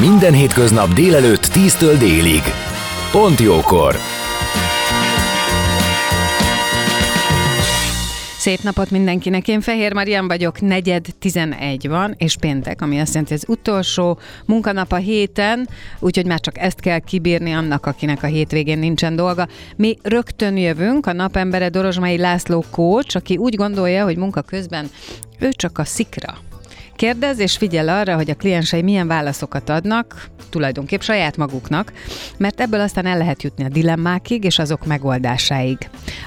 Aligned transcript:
Minden 0.00 0.32
hétköznap 0.32 0.92
délelőtt 0.92 1.46
10-től 1.46 1.96
délig. 1.98 2.42
Pont 3.10 3.40
jókor! 3.40 3.94
Szép 8.38 8.62
napot 8.62 8.90
mindenkinek, 8.90 9.48
én 9.48 9.60
Fehér 9.60 9.92
Marian 9.92 10.26
vagyok, 10.26 10.60
negyed 10.60 11.06
11 11.18 11.88
van, 11.88 12.14
és 12.18 12.36
péntek, 12.36 12.82
ami 12.82 13.00
azt 13.00 13.12
jelenti, 13.12 13.34
az 13.34 13.44
utolsó 13.48 14.18
munkanap 14.46 14.92
a 14.92 14.96
héten, 14.96 15.68
úgyhogy 15.98 16.26
már 16.26 16.40
csak 16.40 16.58
ezt 16.58 16.80
kell 16.80 16.98
kibírni 16.98 17.52
annak, 17.52 17.86
akinek 17.86 18.22
a 18.22 18.26
hétvégén 18.26 18.78
nincsen 18.78 19.16
dolga. 19.16 19.48
Mi 19.76 19.96
rögtön 20.02 20.56
jövünk, 20.56 21.06
a 21.06 21.12
napembere 21.12 21.68
Dorozsmai 21.68 22.18
László 22.18 22.64
kócs, 22.70 23.14
aki 23.14 23.36
úgy 23.36 23.54
gondolja, 23.54 24.04
hogy 24.04 24.16
munka 24.16 24.42
közben 24.42 24.90
ő 25.38 25.50
csak 25.50 25.78
a 25.78 25.84
szikra 25.84 26.38
Kérdez 26.96 27.38
és 27.38 27.56
figyel 27.56 27.88
arra, 27.88 28.14
hogy 28.14 28.30
a 28.30 28.34
kliensei 28.34 28.82
milyen 28.82 29.06
válaszokat 29.06 29.68
adnak, 29.68 30.28
tulajdonképp 30.50 31.00
saját 31.00 31.36
maguknak, 31.36 31.92
mert 32.36 32.60
ebből 32.60 32.80
aztán 32.80 33.06
el 33.06 33.18
lehet 33.18 33.42
jutni 33.42 33.64
a 33.64 33.68
dilemmákig 33.68 34.44
és 34.44 34.58
azok 34.58 34.86
megoldásáig. 34.86 35.78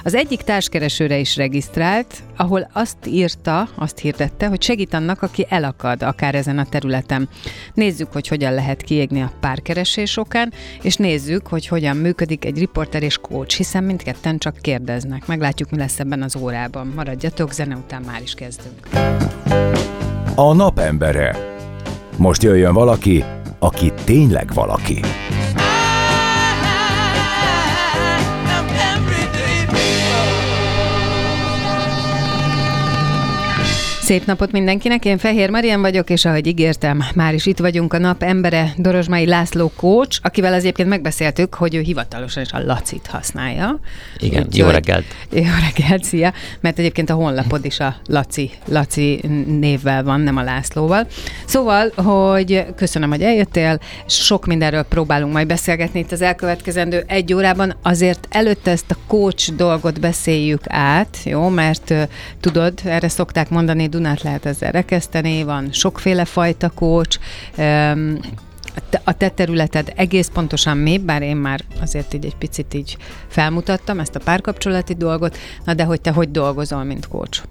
Az 0.04 0.14
egyik 0.14 0.40
társkeresőre 0.40 1.18
is 1.18 1.36
regisztrált, 1.36 2.14
ahol 2.36 2.70
azt 2.72 3.06
írta, 3.06 3.68
azt 3.74 3.98
hirdette, 3.98 4.46
hogy 4.46 4.62
segít 4.62 4.94
annak, 4.94 5.22
aki 5.22 5.46
elakad 5.48 6.02
akár 6.02 6.34
ezen 6.34 6.58
a 6.58 6.64
területen. 6.64 7.28
Nézzük, 7.74 8.12
hogy 8.12 8.28
hogyan 8.28 8.54
lehet 8.54 8.82
kiégni 8.82 9.22
a 9.22 9.32
párkeresés 9.40 10.16
okán, 10.16 10.52
és 10.82 10.96
nézzük, 10.96 11.46
hogy 11.46 11.66
hogyan 11.66 11.96
működik 11.96 12.44
egy 12.44 12.58
riporter 12.58 13.02
és 13.02 13.18
coach, 13.18 13.56
hiszen 13.56 13.84
mindketten 13.84 14.38
csak 14.38 14.56
kérdeznek. 14.60 15.26
Meglátjuk, 15.26 15.70
mi 15.70 15.76
lesz 15.76 16.00
ebben 16.00 16.22
az 16.22 16.36
órában. 16.36 16.92
Maradjatok, 16.94 17.52
zene 17.52 17.76
után 17.76 18.02
már 18.02 18.22
is 18.22 18.34
kezdünk 18.34 18.88
a 20.34 20.52
napembere. 20.54 21.36
Most 22.16 22.42
jöjjön 22.42 22.74
valaki, 22.74 23.24
aki 23.58 23.92
tényleg 24.04 24.52
valaki. 24.54 25.00
Szép 34.10 34.26
napot 34.26 34.52
mindenkinek, 34.52 35.04
én 35.04 35.18
Fehér 35.18 35.50
Marian 35.50 35.80
vagyok, 35.80 36.10
és 36.10 36.24
ahogy 36.24 36.46
ígértem, 36.46 37.04
már 37.14 37.34
is 37.34 37.46
itt 37.46 37.58
vagyunk 37.58 37.92
a 37.92 37.98
nap 37.98 38.22
embere 38.22 38.72
Dorozsmai 38.76 39.26
László 39.26 39.72
Kócs, 39.76 40.18
akivel 40.22 40.52
az 40.52 40.58
egyébként 40.58 40.88
megbeszéltük, 40.88 41.54
hogy 41.54 41.74
ő 41.74 41.80
hivatalosan 41.80 42.42
is 42.42 42.52
a 42.52 42.58
Lacit 42.64 43.06
használja. 43.06 43.80
Igen, 44.18 44.44
Úgy, 44.46 44.56
jó 44.56 44.68
reggelt. 44.68 45.04
Jó 45.32 45.42
reggelt, 45.42 46.04
szia, 46.04 46.32
mert 46.60 46.78
egyébként 46.78 47.10
a 47.10 47.14
honlapod 47.14 47.64
is 47.64 47.80
a 47.80 47.96
Laci, 48.06 48.50
Laci 48.68 49.20
névvel 49.46 50.02
van, 50.02 50.20
nem 50.20 50.36
a 50.36 50.42
Lászlóval. 50.42 51.06
Szóval, 51.46 51.88
hogy 51.94 52.66
köszönöm, 52.76 53.10
hogy 53.10 53.22
eljöttél, 53.22 53.80
sok 54.06 54.46
mindenről 54.46 54.82
próbálunk 54.82 55.32
majd 55.32 55.46
beszélgetni 55.46 55.98
itt 56.00 56.12
az 56.12 56.22
elkövetkezendő 56.22 57.04
egy 57.06 57.34
órában, 57.34 57.76
azért 57.82 58.28
előtte 58.30 58.70
ezt 58.70 58.90
a 58.90 58.96
coach 59.06 59.52
dolgot 59.52 60.00
beszéljük 60.00 60.62
át, 60.66 61.16
jó, 61.24 61.48
mert 61.48 61.94
tudod, 62.40 62.72
erre 62.84 63.08
szokták 63.08 63.50
mondani, 63.50 63.88
Dunát 64.00 64.22
lehet 64.22 64.46
ezzel 64.46 64.70
rekeszteni, 64.70 65.42
van 65.42 65.68
sokféle 65.72 66.24
fajta 66.24 66.70
kócs, 66.70 67.18
a 69.04 69.12
te 69.16 69.28
területed 69.28 69.92
egész 69.96 70.30
pontosan 70.32 70.76
mi, 70.76 70.98
bár 70.98 71.22
én 71.22 71.36
már 71.36 71.60
azért 71.80 72.14
így 72.14 72.24
egy 72.24 72.36
picit 72.36 72.74
így 72.74 72.96
felmutattam 73.28 73.98
ezt 73.98 74.14
a 74.14 74.18
párkapcsolati 74.18 74.94
dolgot, 74.94 75.36
na 75.64 75.74
de 75.74 75.84
hogy 75.84 76.00
te 76.00 76.10
hogy 76.10 76.30
dolgozol, 76.30 76.84
mint 76.84 77.08
kócs? 77.08 77.42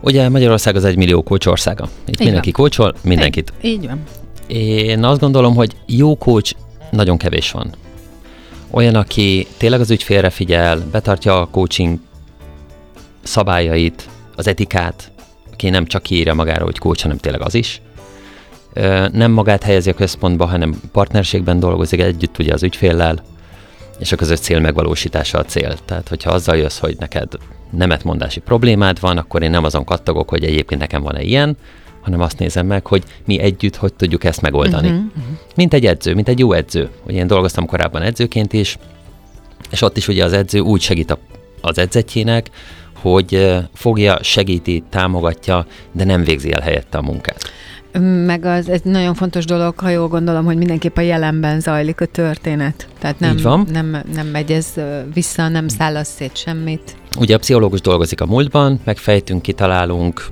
Ugye 0.00 0.28
Magyarország 0.28 0.76
az 0.76 0.84
egy 0.84 0.96
millió 0.96 1.22
kócs 1.22 1.46
országa. 1.46 1.88
Itt 2.04 2.20
így 2.20 2.24
mindenki 2.26 2.50
van. 2.50 2.60
kócsol, 2.60 2.94
mindenkit. 3.02 3.52
Így, 3.62 3.72
így 3.72 3.86
van. 3.86 4.02
Én 4.46 5.04
azt 5.04 5.20
gondolom, 5.20 5.54
hogy 5.54 5.76
jó 5.86 6.16
kócs 6.16 6.52
nagyon 6.90 7.16
kevés 7.16 7.50
van. 7.50 7.74
Olyan, 8.70 8.94
aki 8.94 9.46
tényleg 9.56 9.80
az 9.80 9.90
ügyfélre 9.90 10.30
figyel, 10.30 10.82
betartja 10.90 11.40
a 11.40 11.46
coaching 11.46 11.98
szabályait, 13.22 14.08
az 14.38 14.46
etikát, 14.46 15.10
aki 15.52 15.70
nem 15.70 15.86
csak 15.86 16.02
kiírja 16.02 16.34
magára, 16.34 16.64
hogy 16.64 16.78
coach, 16.78 17.02
hanem 17.02 17.16
tényleg 17.16 17.42
az 17.42 17.54
is. 17.54 17.80
Nem 19.12 19.30
magát 19.30 19.62
helyezi 19.62 19.90
a 19.90 19.94
központba, 19.94 20.46
hanem 20.46 20.80
partnerségben 20.92 21.60
dolgozik 21.60 22.00
együtt 22.00 22.38
ugye 22.38 22.52
az 22.52 22.62
ügyféllel, 22.62 23.22
és 23.98 24.12
a 24.12 24.16
közös 24.16 24.38
cél 24.38 24.60
megvalósítása 24.60 25.38
a 25.38 25.44
cél. 25.44 25.76
Tehát, 25.84 26.08
hogyha 26.08 26.30
azzal 26.30 26.56
jössz, 26.56 26.78
hogy 26.78 26.96
neked 26.98 27.32
nemetmondási 27.70 28.40
problémád 28.40 29.00
van, 29.00 29.18
akkor 29.18 29.42
én 29.42 29.50
nem 29.50 29.64
azon 29.64 29.84
kattogok, 29.84 30.28
hogy 30.28 30.44
egyébként 30.44 30.80
nekem 30.80 31.02
van-e 31.02 31.22
ilyen, 31.22 31.56
hanem 32.00 32.20
azt 32.20 32.38
nézem 32.38 32.66
meg, 32.66 32.86
hogy 32.86 33.02
mi 33.24 33.40
együtt 33.40 33.76
hogy 33.76 33.94
tudjuk 33.94 34.24
ezt 34.24 34.40
megoldani. 34.40 34.88
Uh-huh, 34.88 35.04
uh-huh. 35.06 35.36
Mint 35.56 35.74
egy 35.74 35.86
edző, 35.86 36.14
mint 36.14 36.28
egy 36.28 36.38
jó 36.38 36.52
edző. 36.52 36.90
Ugye 37.06 37.18
én 37.18 37.26
dolgoztam 37.26 37.66
korábban 37.66 38.02
edzőként 38.02 38.52
is, 38.52 38.78
és 39.70 39.82
ott 39.82 39.96
is 39.96 40.08
ugye 40.08 40.24
az 40.24 40.32
edző 40.32 40.58
úgy 40.58 40.80
segít 40.80 41.10
a, 41.10 41.18
az 41.60 41.78
edzetjének, 41.78 42.50
hogy 43.00 43.56
fogja, 43.74 44.18
segíti, 44.22 44.82
támogatja, 44.90 45.66
de 45.92 46.04
nem 46.04 46.24
végzi 46.24 46.52
el 46.52 46.60
helyette 46.60 46.98
a 46.98 47.02
munkát. 47.02 47.52
Meg 48.26 48.44
az 48.44 48.68
egy 48.68 48.84
nagyon 48.84 49.14
fontos 49.14 49.44
dolog, 49.44 49.78
ha 49.78 49.88
jól 49.88 50.08
gondolom, 50.08 50.44
hogy 50.44 50.56
mindenképp 50.56 50.96
a 50.96 51.00
jelenben 51.00 51.60
zajlik 51.60 52.00
a 52.00 52.06
történet. 52.06 52.88
Tehát 52.98 53.20
nem, 53.20 53.36
Így 53.36 53.42
van. 53.42 53.66
nem, 53.72 54.02
nem 54.14 54.26
megy 54.26 54.52
ez 54.52 54.74
vissza, 55.14 55.48
nem 55.48 55.68
szállasz 55.68 56.14
szét 56.14 56.36
semmit. 56.36 56.96
Ugye 57.18 57.34
a 57.34 57.38
pszichológus 57.38 57.80
dolgozik 57.80 58.20
a 58.20 58.26
múltban, 58.26 58.80
megfejtünk, 58.84 59.42
kitalálunk, 59.42 60.26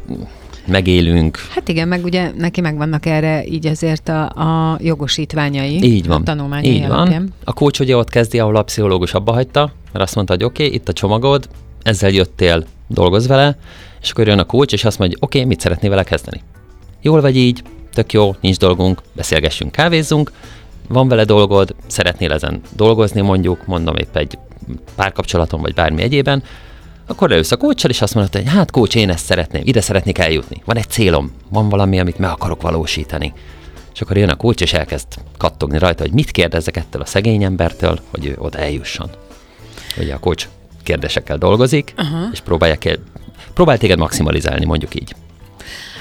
megélünk. 0.66 1.38
Hát 1.54 1.68
igen, 1.68 1.88
meg 1.88 2.04
ugye 2.04 2.30
neki 2.36 2.60
megvannak 2.60 3.06
erre 3.06 3.44
így 3.46 3.66
azért 3.66 4.08
a, 4.08 4.24
a 4.24 4.78
jogosítványai. 4.80 5.82
Így 5.82 6.06
van. 6.06 6.20
A 6.20 6.24
tanulmányai 6.24 6.70
így 6.70 6.86
van. 6.86 7.32
A 7.44 7.52
kócs 7.52 7.80
ugye 7.80 7.96
ott 7.96 8.10
kezdi, 8.10 8.38
ahol 8.38 8.56
a 8.56 8.62
pszichológus 8.62 9.14
abba 9.14 9.32
hagyta, 9.32 9.72
mert 9.92 10.04
azt 10.04 10.14
mondta, 10.14 10.32
hogy 10.32 10.44
oké, 10.44 10.64
okay, 10.64 10.76
itt 10.76 10.88
a 10.88 10.92
csomagod, 10.92 11.48
ezzel 11.86 12.10
jöttél, 12.10 12.64
dolgoz 12.86 13.26
vele, 13.26 13.56
és 14.00 14.10
akkor 14.10 14.26
jön 14.26 14.38
a 14.38 14.44
coach, 14.44 14.72
és 14.72 14.84
azt 14.84 14.98
mondja, 14.98 15.18
oké, 15.20 15.38
okay, 15.38 15.48
mit 15.48 15.60
szeretnél 15.60 15.90
vele 15.90 16.02
kezdeni? 16.02 16.42
Jól 17.00 17.20
vagy 17.20 17.36
így, 17.36 17.62
tök 17.92 18.12
jó, 18.12 18.34
nincs 18.40 18.56
dolgunk, 18.56 19.02
beszélgessünk, 19.12 19.72
kávézzunk, 19.72 20.32
van 20.88 21.08
vele 21.08 21.24
dolgod, 21.24 21.74
szeretnél 21.86 22.32
ezen 22.32 22.60
dolgozni 22.76 23.20
mondjuk, 23.20 23.66
mondom 23.66 23.96
épp 23.96 24.16
egy 24.16 24.38
párkapcsolaton 24.94 25.60
vagy 25.60 25.74
bármi 25.74 26.02
egyében, 26.02 26.42
akkor 27.06 27.28
leülsz 27.28 27.52
a 27.52 27.56
kócsal, 27.56 27.90
és 27.90 28.02
azt 28.02 28.14
mondod, 28.14 28.32
hogy 28.32 28.48
hát 28.48 28.70
kócs, 28.70 28.94
én 28.94 29.10
ezt 29.10 29.24
szeretném, 29.24 29.62
ide 29.64 29.80
szeretnék 29.80 30.18
eljutni. 30.18 30.62
Van 30.64 30.76
egy 30.76 30.88
célom, 30.88 31.32
van 31.48 31.68
valami, 31.68 32.00
amit 32.00 32.18
meg 32.18 32.30
akarok 32.30 32.62
valósítani. 32.62 33.32
És 33.94 34.00
akkor 34.00 34.16
jön 34.16 34.28
a 34.28 34.36
kócs, 34.36 34.60
és 34.60 34.72
elkezd 34.72 35.06
kattogni 35.36 35.78
rajta, 35.78 36.02
hogy 36.02 36.12
mit 36.12 36.30
kérdezzek 36.30 36.76
ettől 36.76 37.02
a 37.02 37.06
szegény 37.06 37.42
embertől, 37.42 38.00
hogy 38.10 38.26
ő 38.26 38.36
oda 38.38 38.58
eljusson. 38.58 39.10
Ugye 39.98 40.14
a 40.14 40.18
kócs 40.18 40.48
kérdésekkel 40.86 41.38
dolgozik, 41.38 41.94
uh-huh. 41.98 42.28
és 42.32 42.40
próbálják, 42.40 42.98
próbál 43.54 43.78
téged 43.78 43.98
maximalizálni, 43.98 44.64
mondjuk 44.64 44.94
így. 44.94 45.14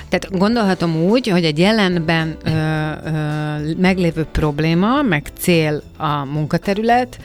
Tehát 0.09 0.37
gondolhatom 0.37 0.95
úgy, 0.95 1.27
hogy 1.27 1.43
egy 1.43 1.59
jelenben 1.59 2.37
ö, 2.43 2.49
ö, 2.49 3.71
meglévő 3.77 4.25
probléma, 4.31 5.01
meg 5.01 5.27
cél 5.39 5.83
a 5.97 6.25
munkaterület, 6.25 7.19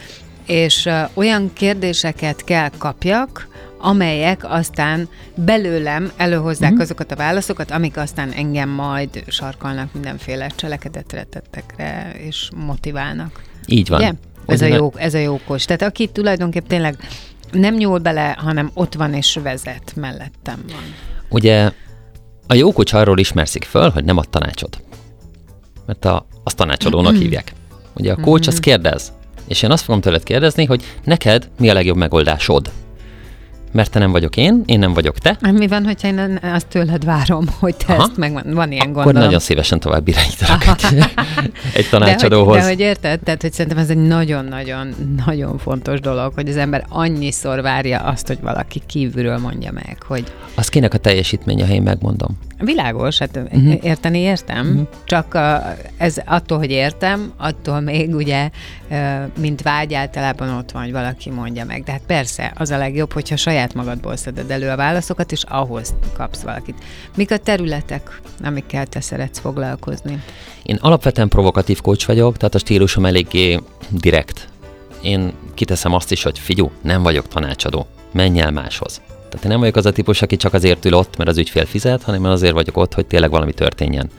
és 0.46 0.86
ö, 0.86 1.02
olyan 1.14 1.50
kérdéseket 1.52 2.44
kell 2.44 2.70
kapjak, 2.78 3.48
amelyek 3.78 4.52
aztán 4.52 5.08
belőlem 5.34 6.12
előhozzák 6.16 6.70
uh-huh. 6.70 6.84
azokat 6.84 7.12
a 7.12 7.16
válaszokat, 7.16 7.70
amik 7.70 7.96
aztán 7.96 8.30
engem 8.30 8.68
majd 8.68 9.24
sarkalnak 9.28 9.92
mindenféle 9.92 10.46
cselekedetre, 10.46 11.22
tettekre, 11.22 12.12
és 12.18 12.50
motiválnak. 12.66 13.42
Így 13.66 13.88
van. 13.88 14.00
Ugye? 14.00 14.12
Ez, 14.46 14.62
a 14.62 14.66
jó, 14.66 14.92
ez 14.96 15.14
a 15.14 15.18
jókos. 15.18 15.64
Tehát 15.64 15.82
aki 15.82 16.06
tulajdonképpen 16.06 16.68
tényleg 16.68 16.96
nem 17.52 17.74
nyúl 17.74 17.98
bele, 17.98 18.36
hanem 18.38 18.70
ott 18.74 18.94
van 18.94 19.14
és 19.14 19.38
vezet, 19.42 19.92
mellettem 19.96 20.64
van. 20.68 20.94
Ugye 21.28 21.70
a 22.46 22.54
jókocs 22.54 22.92
arról 22.92 23.18
ismerszik 23.18 23.64
föl, 23.64 23.90
hogy 23.90 24.04
nem 24.04 24.16
ad 24.16 24.28
tanácsot. 24.28 24.80
Mert 25.86 26.04
a, 26.04 26.26
azt 26.44 26.56
tanácsadónak 26.56 27.16
hívják. 27.22 27.52
Ugye 27.94 28.12
a 28.12 28.16
coach 28.16 28.48
az 28.48 28.60
kérdez, 28.60 29.12
és 29.48 29.62
én 29.62 29.70
azt 29.70 29.84
fogom 29.84 30.00
tőled 30.00 30.22
kérdezni, 30.22 30.64
hogy 30.64 30.84
neked 31.04 31.50
mi 31.58 31.70
a 31.70 31.72
legjobb 31.72 31.96
megoldásod. 31.96 32.70
Mert 33.72 33.90
te 33.90 33.98
nem 33.98 34.10
vagyok 34.10 34.36
én, 34.36 34.62
én 34.66 34.78
nem 34.78 34.92
vagyok 34.92 35.18
te. 35.18 35.36
Mi 35.52 35.66
van, 35.66 35.84
hogyha 35.84 36.08
én 36.08 36.38
azt 36.42 36.66
tőled 36.66 37.04
várom, 37.04 37.44
hogy 37.58 37.76
te 37.76 37.92
Aha. 37.92 38.02
ezt 38.02 38.16
meg 38.16 38.32
van, 38.32 38.42
van 38.46 38.72
ilyen 38.72 38.82
Akkor 38.82 38.94
gondolom. 38.94 39.22
nagyon 39.22 39.40
szívesen 39.40 39.80
tovább 39.80 40.08
irányítanak 40.08 40.64
egy, 40.66 41.04
egy 41.74 41.88
tanácsadóhoz. 41.90 42.46
De 42.46 42.52
hogy, 42.52 42.62
de 42.62 42.68
hogy 42.68 42.80
érted? 42.80 43.20
Tehát, 43.20 43.42
hogy 43.42 43.52
szerintem 43.52 43.78
ez 43.78 43.90
egy 43.90 43.96
nagyon-nagyon-nagyon 43.96 45.58
fontos 45.58 46.00
dolog, 46.00 46.32
hogy 46.34 46.48
az 46.48 46.56
ember 46.56 46.84
annyiszor 46.88 47.62
várja 47.62 47.98
azt, 47.98 48.26
hogy 48.26 48.38
valaki 48.40 48.82
kívülről 48.86 49.38
mondja 49.38 49.72
meg, 49.72 49.96
hogy 50.06 50.24
Az 50.54 50.68
kinek 50.68 50.94
a 50.94 50.98
teljesítménye, 50.98 51.66
ha 51.66 51.72
én 51.72 51.82
megmondom. 51.82 52.38
világos, 52.58 53.18
hát 53.18 53.36
uh-huh. 53.36 53.78
érteni 53.82 54.18
értem, 54.18 54.66
uh-huh. 54.68 54.86
csak 55.04 55.34
a, 55.34 55.76
ez 55.96 56.16
attól, 56.24 56.58
hogy 56.58 56.70
értem, 56.70 57.32
attól 57.36 57.80
még 57.80 58.14
ugye, 58.14 58.50
mint 59.38 59.62
vágy 59.62 59.94
általában 59.94 60.48
ott 60.48 60.70
van, 60.70 60.82
hogy 60.82 60.92
valaki 60.92 61.30
mondja 61.30 61.64
meg. 61.64 61.82
De 61.82 61.92
hát 61.92 62.02
persze, 62.06 62.52
az 62.56 62.70
a 62.70 62.78
legjobb, 62.78 63.12
hogyha 63.12 63.36
saját 63.36 63.74
magadból 63.74 64.16
szeded 64.16 64.50
elő 64.50 64.68
a 64.68 64.76
válaszokat, 64.76 65.32
és 65.32 65.42
ahhoz 65.42 65.94
kapsz 66.16 66.40
valakit. 66.40 66.84
Mik 67.16 67.30
a 67.30 67.36
területek, 67.36 68.20
amikkel 68.44 68.86
te 68.86 69.00
szeretsz 69.00 69.38
foglalkozni? 69.38 70.22
Én 70.62 70.78
alapvetően 70.80 71.28
provokatív 71.28 71.80
coach 71.80 72.06
vagyok, 72.06 72.36
tehát 72.36 72.54
a 72.54 72.58
stílusom 72.58 73.06
eléggé 73.06 73.60
direkt. 73.88 74.48
Én 75.02 75.32
kiteszem 75.54 75.92
azt 75.94 76.12
is, 76.12 76.22
hogy 76.22 76.38
figyú, 76.38 76.70
nem 76.82 77.02
vagyok 77.02 77.28
tanácsadó, 77.28 77.86
menj 78.12 78.40
el 78.40 78.50
máshoz. 78.50 79.00
Tehát 79.28 79.44
én 79.44 79.50
nem 79.50 79.60
vagyok 79.60 79.76
az 79.76 79.86
a 79.86 79.92
típus, 79.92 80.22
aki 80.22 80.36
csak 80.36 80.54
azért 80.54 80.84
ül 80.84 80.94
ott, 80.94 81.16
mert 81.16 81.30
az 81.30 81.38
ügyfél 81.38 81.66
fizet, 81.66 82.02
hanem 82.02 82.24
azért 82.24 82.52
vagyok 82.52 82.76
ott, 82.76 82.94
hogy 82.94 83.06
tényleg 83.06 83.30
valami 83.30 83.52
történjen. 83.52 84.10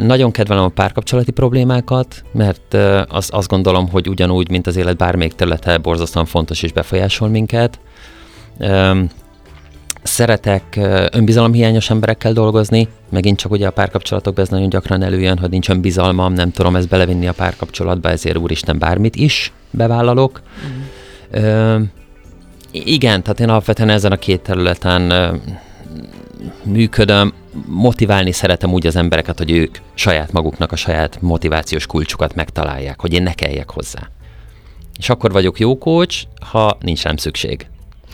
Nagyon 0.00 0.30
kedvelem 0.30 0.64
a 0.64 0.68
párkapcsolati 0.68 1.30
problémákat, 1.30 2.24
mert 2.32 2.74
az, 3.08 3.28
azt 3.32 3.48
gondolom, 3.48 3.88
hogy 3.88 4.08
ugyanúgy, 4.08 4.50
mint 4.50 4.66
az 4.66 4.76
élet 4.76 4.96
bármelyik 4.96 5.32
területe, 5.32 5.78
borzasztóan 5.78 6.26
fontos 6.26 6.62
és 6.62 6.72
befolyásol 6.72 7.28
minket. 7.28 7.78
Szeretek 10.02 10.80
önbizalomhiányos 11.12 11.90
emberekkel 11.90 12.32
dolgozni, 12.32 12.88
megint 13.10 13.38
csak 13.38 13.52
ugye 13.52 13.66
a 13.66 13.70
párkapcsolatokban 13.70 14.44
ez 14.44 14.50
nagyon 14.50 14.68
gyakran 14.68 15.02
előjön, 15.02 15.38
hogy 15.38 15.50
nincs 15.50 15.68
önbizalmam, 15.68 16.32
nem 16.32 16.50
tudom 16.50 16.76
ezt 16.76 16.88
belevinni 16.88 17.26
a 17.26 17.32
párkapcsolatba, 17.32 18.08
ezért 18.08 18.36
úristen 18.36 18.78
bármit 18.78 19.16
is 19.16 19.52
bevállalok. 19.70 20.42
Mm. 20.66 21.42
Ö, 21.42 21.80
igen, 22.70 23.22
tehát 23.22 23.40
én 23.40 23.48
alapvetően 23.48 23.88
ezen 23.88 24.12
a 24.12 24.16
két 24.16 24.40
területen 24.40 25.10
ö, 25.10 25.34
működöm, 26.62 27.32
motiválni 27.66 28.32
szeretem 28.32 28.72
úgy 28.72 28.86
az 28.86 28.96
embereket, 28.96 29.38
hogy 29.38 29.50
ők 29.50 29.78
saját 29.94 30.32
maguknak 30.32 30.72
a 30.72 30.76
saját 30.76 31.18
motivációs 31.20 31.86
kulcsukat 31.86 32.34
megtalálják, 32.34 33.00
hogy 33.00 33.12
én 33.12 33.22
ne 33.22 33.32
kelljek 33.32 33.70
hozzá. 33.70 34.08
És 34.98 35.08
akkor 35.08 35.32
vagyok 35.32 35.58
jó 35.58 35.78
coach, 35.78 36.24
ha 36.50 36.76
nincs 36.80 37.02
rám 37.02 37.16
szükség. 37.16 37.66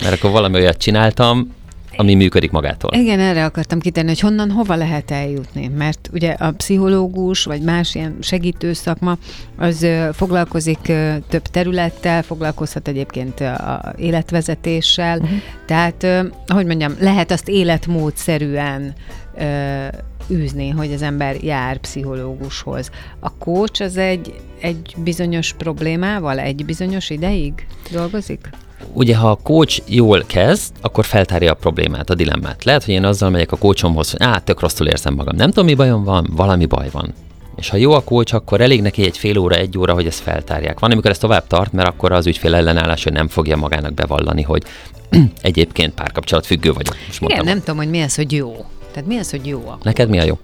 Mert 0.03 0.15
akkor 0.15 0.31
valami 0.31 0.55
olyat 0.55 0.77
csináltam, 0.77 1.55
ami 1.97 2.15
működik 2.15 2.51
magától. 2.51 2.91
Igen, 2.95 3.21
erre 3.21 3.45
akartam 3.45 3.81
kitenni, 3.81 4.09
hogy 4.09 4.21
honnan, 4.21 4.51
hova 4.51 4.75
lehet 4.75 5.11
eljutni. 5.11 5.71
Mert 5.77 6.11
ugye 6.13 6.31
a 6.31 6.51
pszichológus, 6.51 7.45
vagy 7.45 7.63
más 7.63 7.95
ilyen 7.95 8.17
segítő 8.21 8.73
szakma, 8.73 9.17
az 9.57 9.87
foglalkozik 10.13 10.93
több 11.29 11.43
területtel, 11.51 12.23
foglalkozhat 12.23 12.89
egyébként 12.89 13.41
a 13.41 13.95
életvezetéssel, 13.97 15.19
uh-huh. 15.19 15.39
tehát, 15.67 16.03
ö, 16.03 16.21
hogy 16.47 16.67
mondjam, 16.67 16.95
lehet 17.01 17.31
azt 17.31 17.49
életmódszerűen 17.49 18.95
ö, 19.38 19.87
űzni, 20.31 20.69
hogy 20.69 20.93
az 20.93 21.03
ember 21.03 21.37
jár 21.43 21.79
pszichológushoz. 21.79 22.91
A 23.21 23.32
coach 23.38 23.82
az 23.82 23.97
egy, 23.97 24.35
egy 24.61 24.94
bizonyos 24.97 25.53
problémával, 25.53 26.38
egy 26.38 26.65
bizonyos 26.65 27.11
ideig 27.11 27.67
dolgozik? 27.91 28.50
Ugye, 28.93 29.17
ha 29.17 29.31
a 29.31 29.38
coach 29.43 29.82
jól 29.87 30.25
kezd, 30.27 30.73
akkor 30.81 31.05
feltárja 31.05 31.53
a 31.53 31.55
problémát, 31.55 32.11
a 32.11 32.15
dilemmát. 32.15 32.65
Lehet, 32.65 32.85
hogy 32.85 32.94
én 32.94 33.05
azzal 33.05 33.31
megyek 33.31 33.53
a 33.53 33.56
coachomhoz, 33.56 34.11
hogy 34.11 34.23
á, 34.23 34.38
tök 34.38 34.61
rosszul 34.61 34.87
érzem 34.87 35.15
magam. 35.15 35.37
Nem 35.37 35.49
tudom, 35.49 35.65
mi 35.65 35.75
bajom 35.75 36.05
van, 36.05 36.26
valami 36.31 36.67
baj 36.67 36.88
van. 36.93 37.15
És 37.56 37.69
ha 37.69 37.76
jó 37.76 37.93
a 37.93 38.05
coach, 38.05 38.35
akkor 38.35 38.61
elég 38.61 38.83
neki 38.83 39.05
egy 39.05 39.19
fél 39.19 39.38
óra, 39.38 39.55
egy 39.56 39.79
óra, 39.79 39.94
hogy 39.94 40.06
ezt 40.06 40.21
feltárják. 40.21 40.79
Van, 40.79 40.91
amikor 40.91 41.11
ez 41.11 41.19
tovább 41.19 41.47
tart, 41.47 41.73
mert 41.73 41.88
akkor 41.88 42.12
az 42.12 42.26
ügyfél 42.26 42.55
ellenállás, 42.55 43.05
hogy 43.05 43.12
nem 43.12 43.29
fogja 43.29 43.56
magának 43.56 43.94
bevallani, 43.94 44.43
hogy 44.43 44.62
egyébként 45.43 45.94
párkapcsolat 45.94 46.47
függő 46.47 46.73
vagyok. 46.73 46.94
Most 47.06 47.21
Igen, 47.21 47.29
mondtam. 47.29 47.47
nem 47.47 47.59
tudom, 47.59 47.76
hogy 47.76 47.91
mi 47.91 48.00
az, 48.03 48.15
hogy 48.15 48.33
jó. 48.33 48.65
Tehát 48.93 49.09
mi 49.09 49.17
az, 49.17 49.31
hogy 49.31 49.47
jó 49.47 49.69
a 49.69 49.79
Neked 49.83 50.09
mi 50.09 50.19
a 50.19 50.25
jó? 50.25 50.39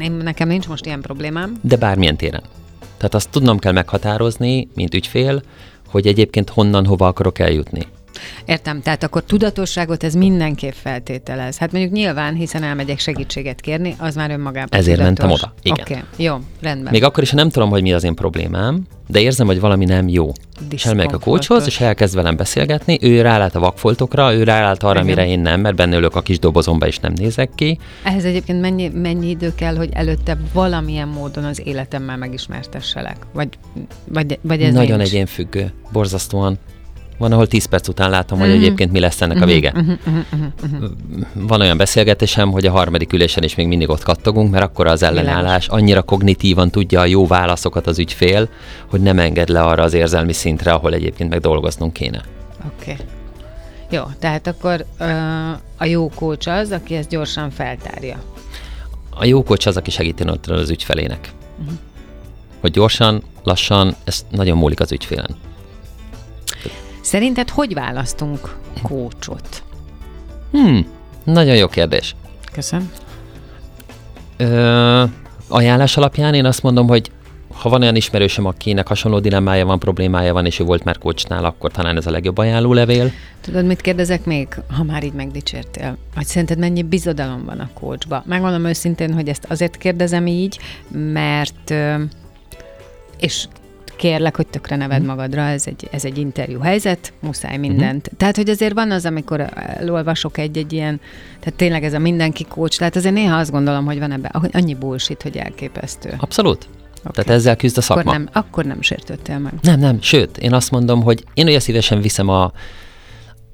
Én, 0.00 0.12
nekem 0.12 0.48
nincs 0.48 0.68
most 0.68 0.86
ilyen 0.86 1.00
problémám. 1.00 1.58
De 1.62 1.76
bármilyen 1.76 2.16
téren. 2.16 2.42
Tehát 2.96 3.14
azt 3.14 3.30
tudnom 3.30 3.58
kell 3.58 3.72
meghatározni, 3.72 4.68
mint 4.74 4.94
ügyfél, 4.94 5.42
hogy 5.88 6.06
egyébként 6.06 6.50
honnan, 6.50 6.86
hova 6.86 7.06
akarok 7.06 7.38
eljutni. 7.38 7.86
Értem, 8.44 8.82
tehát 8.82 9.02
akkor 9.02 9.24
tudatosságot 9.24 10.04
ez 10.04 10.14
mindenképp 10.14 10.72
feltételez. 10.82 11.58
Hát 11.58 11.72
mondjuk 11.72 11.92
nyilván, 11.92 12.34
hiszen 12.34 12.62
elmegyek 12.62 12.98
segítséget 12.98 13.60
kérni, 13.60 13.94
az 13.98 14.14
már 14.14 14.30
önmagában 14.30 14.78
Ezért 14.78 14.98
tudatos. 14.98 15.18
mentem 15.18 15.30
oda, 15.30 15.54
igen. 15.62 15.78
Oké, 15.80 15.94
okay, 15.94 16.24
jó, 16.26 16.36
rendben. 16.60 16.92
Még 16.92 17.04
akkor 17.04 17.22
is, 17.22 17.30
ha 17.30 17.36
nem 17.36 17.48
tudom, 17.48 17.70
hogy 17.70 17.82
mi 17.82 17.92
az 17.92 18.04
én 18.04 18.14
problémám, 18.14 18.82
de 19.08 19.20
érzem, 19.20 19.46
hogy 19.46 19.60
valami 19.60 19.84
nem 19.84 20.08
jó. 20.08 20.32
És 20.70 20.86
elmegyek 20.86 21.14
a 21.14 21.18
coachhoz, 21.18 21.66
és 21.66 21.80
elkezd 21.80 22.14
velem 22.14 22.36
beszélgetni, 22.36 22.98
ő 23.02 23.20
rálát 23.20 23.54
a 23.54 23.60
vakfoltokra, 23.60 24.34
ő 24.34 24.42
rálát 24.42 24.82
arra, 24.82 24.92
Igen. 24.92 25.04
mire 25.06 25.26
én 25.26 25.40
nem, 25.40 25.60
mert 25.60 25.76
benne 25.76 25.96
ülök 25.96 26.14
a 26.16 26.22
kis 26.22 26.38
dobozomba, 26.38 26.86
és 26.86 26.98
nem 26.98 27.12
nézek 27.12 27.50
ki. 27.54 27.78
Ehhez 28.02 28.24
egyébként 28.24 28.60
mennyi, 28.60 28.88
mennyi 28.88 29.28
idő 29.28 29.54
kell, 29.54 29.76
hogy 29.76 29.90
előtte 29.92 30.38
valamilyen 30.52 31.08
módon 31.08 31.44
az 31.44 31.62
életemmel 31.64 32.16
megismertesselek? 32.16 33.16
Vagy, 33.32 33.48
vagy, 34.08 34.38
vagy 34.42 34.62
ez 34.62 34.74
Nagyon 34.74 34.96
nincs? 34.96 35.10
egyénfüggő, 35.10 35.72
borzasztóan. 35.92 36.58
Van, 37.18 37.32
ahol 37.32 37.46
10 37.46 37.64
perc 37.64 37.88
után 37.88 38.10
látom, 38.10 38.38
hogy 38.38 38.48
Mhm. 38.48 38.56
egyébként 38.56 38.92
mi 38.92 39.00
lesz 39.00 39.20
ennek 39.20 39.42
a 39.42 39.46
vége. 39.46 39.74
Van 41.34 41.60
olyan 41.60 41.76
beszélgetésem, 41.76 42.50
hogy 42.50 42.66
a 42.66 42.70
harmadik 42.70 43.12
ülésen 43.12 43.42
is 43.42 43.54
még 43.54 43.66
mindig 43.66 43.88
ott 43.88 44.02
kattogunk, 44.02 44.50
mert 44.50 44.64
akkor 44.64 44.86
az 44.86 45.02
ellenállás 45.02 45.68
annyira 45.68 46.02
kognitívan 46.02 46.70
tudja 46.70 47.00
a 47.00 47.04
jó 47.04 47.26
válaszokat 47.26 47.86
az 47.86 47.98
ügyfél, 47.98 48.48
hogy 48.90 49.00
nem 49.00 49.18
enged 49.18 49.48
le 49.48 49.60
arra 49.62 49.82
az 49.82 49.94
érzelmi 49.94 50.32
szintre, 50.32 50.72
ahol 50.72 50.94
egyébként 50.94 51.30
meg 51.30 51.40
dolgoznunk 51.40 51.92
kéne. 51.92 52.22
Oké. 52.76 52.92
Okay. 52.92 53.04
Jó, 53.90 54.02
tehát 54.18 54.46
akkor 54.46 54.84
ö, 54.98 55.04
a 55.76 55.84
jó 55.84 56.08
coach 56.14 56.48
az, 56.48 56.70
aki 56.70 56.94
ezt 56.94 57.08
gyorsan 57.08 57.50
feltárja. 57.50 58.16
A 59.10 59.24
jó 59.24 59.42
coach 59.42 59.66
az, 59.66 59.76
aki 59.76 59.90
segíteni 59.90 60.30
ott 60.30 60.46
az 60.46 60.70
ügyfelének. 60.70 61.30
Uh-huh. 61.58 61.74
Hogy 62.60 62.70
gyorsan, 62.70 63.22
lassan, 63.44 63.94
ez 64.04 64.26
nagyon 64.30 64.56
múlik 64.58 64.80
az 64.80 64.92
ügyfélen. 64.92 65.36
Szerinted 67.06 67.50
hogy 67.50 67.74
választunk 67.74 68.56
coachot? 68.82 69.62
Hmm, 70.50 70.86
nagyon 71.24 71.56
jó 71.56 71.66
kérdés. 71.66 72.16
Köszönöm. 72.52 72.90
Ö, 74.36 75.04
ajánlás 75.48 75.96
alapján 75.96 76.34
én 76.34 76.44
azt 76.44 76.62
mondom, 76.62 76.88
hogy 76.88 77.10
ha 77.54 77.68
van 77.68 77.82
olyan 77.82 77.96
ismerősöm, 77.96 78.44
akinek 78.44 78.88
hasonló 78.88 79.18
dilemmája 79.18 79.66
van, 79.66 79.78
problémája 79.78 80.32
van, 80.32 80.46
és 80.46 80.58
ő 80.58 80.64
volt 80.64 80.84
már 80.84 80.98
coachnál, 80.98 81.44
akkor 81.44 81.70
talán 81.70 81.96
ez 81.96 82.06
a 82.06 82.10
legjobb 82.10 82.38
ajánlólevél. 82.38 83.10
Tudod, 83.40 83.66
mit 83.66 83.80
kérdezek 83.80 84.24
még, 84.24 84.48
ha 84.76 84.82
már 84.82 85.04
így 85.04 85.12
megdicsértél? 85.12 85.96
Hogy 86.14 86.26
szerinted 86.26 86.58
mennyi 86.58 86.82
bizodalom 86.82 87.44
van 87.44 87.58
a 87.58 87.70
coachba? 87.74 88.22
Megmondom 88.26 88.64
őszintén, 88.64 89.14
hogy 89.14 89.28
ezt 89.28 89.44
azért 89.48 89.76
kérdezem 89.76 90.26
így, 90.26 90.58
mert 91.12 91.74
és 93.18 93.46
kérlek, 93.96 94.36
hogy 94.36 94.46
tökre 94.46 94.76
neved 94.76 95.04
magadra, 95.04 95.40
ez 95.40 95.66
egy, 95.66 95.88
ez 95.90 96.04
egy 96.04 96.18
interjú 96.18 96.60
helyzet, 96.60 97.12
muszáj 97.20 97.56
mindent. 97.56 98.04
Uh-huh. 98.04 98.18
Tehát, 98.18 98.36
hogy 98.36 98.48
azért 98.48 98.74
van 98.74 98.90
az, 98.90 99.04
amikor 99.04 99.40
elolvasok 99.78 100.38
egy-egy 100.38 100.72
ilyen, 100.72 101.00
tehát 101.40 101.54
tényleg 101.58 101.84
ez 101.84 101.92
a 101.92 101.98
mindenki 101.98 102.44
coach, 102.44 102.78
tehát 102.78 102.96
azért 102.96 103.14
néha 103.14 103.36
azt 103.36 103.50
gondolom, 103.50 103.84
hogy 103.84 103.98
van 103.98 104.12
ebben 104.12 104.30
annyi 104.52 104.74
bullshit, 104.74 105.22
hogy 105.22 105.36
elképesztő. 105.36 106.14
Abszolút. 106.18 106.68
Okay. 107.08 107.24
Tehát 107.24 107.40
ezzel 107.40 107.56
küzd 107.56 107.78
a 107.78 107.80
szakma. 107.80 108.02
Akkor 108.02 108.14
nem, 108.14 108.28
akkor 108.32 108.64
nem 108.64 108.82
sértődtél 108.82 109.38
meg. 109.38 109.52
Nem, 109.62 109.78
nem, 109.78 110.02
sőt, 110.02 110.38
én 110.38 110.52
azt 110.52 110.70
mondom, 110.70 111.02
hogy 111.02 111.24
én 111.34 111.46
olyan 111.46 111.60
szívesen 111.60 112.00
viszem 112.00 112.28
a, 112.28 112.52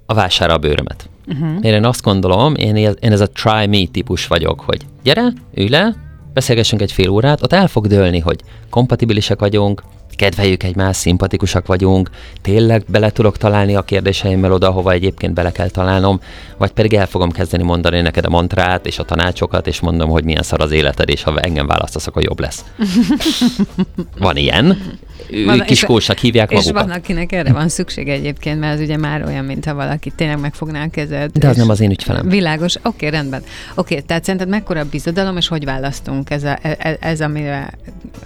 a 0.07 0.15
vására 0.15 0.55
a 0.55 0.59
bőrömet. 0.59 1.09
Uh-huh. 1.27 1.53
Mert 1.53 1.65
én 1.65 1.85
azt 1.85 2.03
gondolom, 2.03 2.55
én, 2.55 2.77
én 2.77 2.97
ez 3.01 3.21
a 3.21 3.31
try 3.31 3.67
me 3.67 3.87
típus 3.93 4.27
vagyok, 4.27 4.61
hogy 4.61 4.87
gyere, 5.03 5.33
ülj 5.55 5.69
le, 5.69 5.95
beszélgessünk 6.33 6.83
egy 6.83 6.93
fél 6.93 7.09
órát, 7.09 7.43
ott 7.43 7.53
el 7.53 7.69
fog 7.69 7.87
dőlni, 7.87 8.19
hogy 8.19 8.41
kompatibilisek 8.71 9.41
vagyunk, 9.41 9.83
kedveljük 10.17 10.63
egymást, 10.63 11.01
szimpatikusak 11.01 11.67
vagyunk, 11.67 12.11
tényleg 12.43 12.85
bele 12.89 13.11
tudok 13.11 13.37
találni 13.37 13.75
a 13.75 13.83
kérdéseimmel 13.83 14.53
oda, 14.53 14.71
hova 14.71 14.93
egyébként 14.93 15.35
bele 15.35 15.53
kell 15.53 15.69
találnom, 15.69 16.21
vagy 16.57 16.71
pedig 16.71 16.95
el 16.95 17.07
fogom 17.07 17.31
kezdeni 17.31 17.63
mondani 17.63 18.01
neked 18.01 18.25
a 18.25 18.29
mantrát 18.29 18.87
és 18.87 18.99
a 18.99 19.05
tanácsokat, 19.05 19.67
és 19.67 19.81
mondom, 19.81 20.11
hogy 20.11 20.25
milyen 20.25 20.43
szar 20.43 20.61
az 20.61 20.71
életed, 20.71 21.09
és 21.09 21.23
ha 21.23 21.41
engem 21.41 21.67
választasz, 21.67 22.07
akkor 22.07 22.23
jobb 22.23 22.41
lesz. 22.41 22.65
van 24.19 24.37
ilyen. 24.37 24.79
Van, 25.45 25.61
kiskósnak 25.61 26.19
hívják 26.19 26.51
és 26.51 26.57
magukat. 26.57 26.87
van, 26.87 26.97
akinek 26.97 27.33
erre 27.33 27.53
van 27.53 27.69
szüksége 27.69 28.13
egyébként, 28.13 28.61
mert 28.61 28.75
az 28.75 28.81
ugye 28.81 28.97
már 28.97 29.25
olyan, 29.25 29.45
mintha 29.45 29.75
valaki 29.75 30.13
tényleg 30.17 30.41
megfogná 30.41 30.85
a 30.85 30.89
kezed. 30.91 31.31
De 31.33 31.49
az 31.49 31.53
és 31.55 31.61
nem 31.61 31.71
az 31.71 31.81
én 31.81 31.91
ügyfelem. 31.91 32.29
Világos, 32.29 32.77
oké, 32.77 32.89
okay, 32.89 33.11
rendben. 33.11 33.43
Oké, 33.75 33.95
okay, 33.95 34.07
tehát 34.07 34.25
szerinted 34.25 34.49
mekkora 34.49 34.81
a 34.81 34.87
bizodalom, 34.91 35.37
és 35.37 35.49
hogy 35.49 35.65
választunk 35.65 36.31
ez, 36.31 36.45
a, 36.45 36.59
ez 37.01 37.21
amivel, 37.21 37.71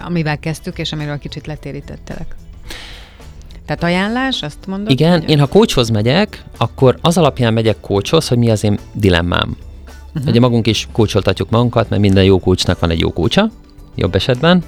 amivel 0.00 0.38
kezdtük, 0.38 0.78
és 0.78 0.92
amiről 0.92 1.18
kicsit 1.18 1.46
letérítettelek? 1.46 2.34
Tehát 3.66 3.82
ajánlás, 3.82 4.42
azt 4.42 4.66
mondod? 4.66 4.90
Igen, 4.90 5.20
hogy- 5.20 5.30
én 5.30 5.38
ha 5.38 5.46
coachhoz 5.46 5.88
megyek, 5.88 6.42
akkor 6.56 6.98
az 7.00 7.18
alapján 7.18 7.52
megyek 7.52 7.76
coachhoz, 7.80 8.28
hogy 8.28 8.38
mi 8.38 8.50
az 8.50 8.64
én 8.64 8.78
dilemmám. 8.92 9.56
Uh-huh. 10.14 10.30
Ugye 10.30 10.40
magunk 10.40 10.66
is 10.66 10.88
coacholtatjuk 10.92 11.50
magunkat, 11.50 11.88
mert 11.88 12.02
minden 12.02 12.24
jó 12.24 12.38
coachnak 12.38 12.78
van 12.78 12.90
egy 12.90 13.00
jó 13.00 13.12
coacha, 13.12 13.50
jobb 13.94 14.14
esetben. 14.14 14.62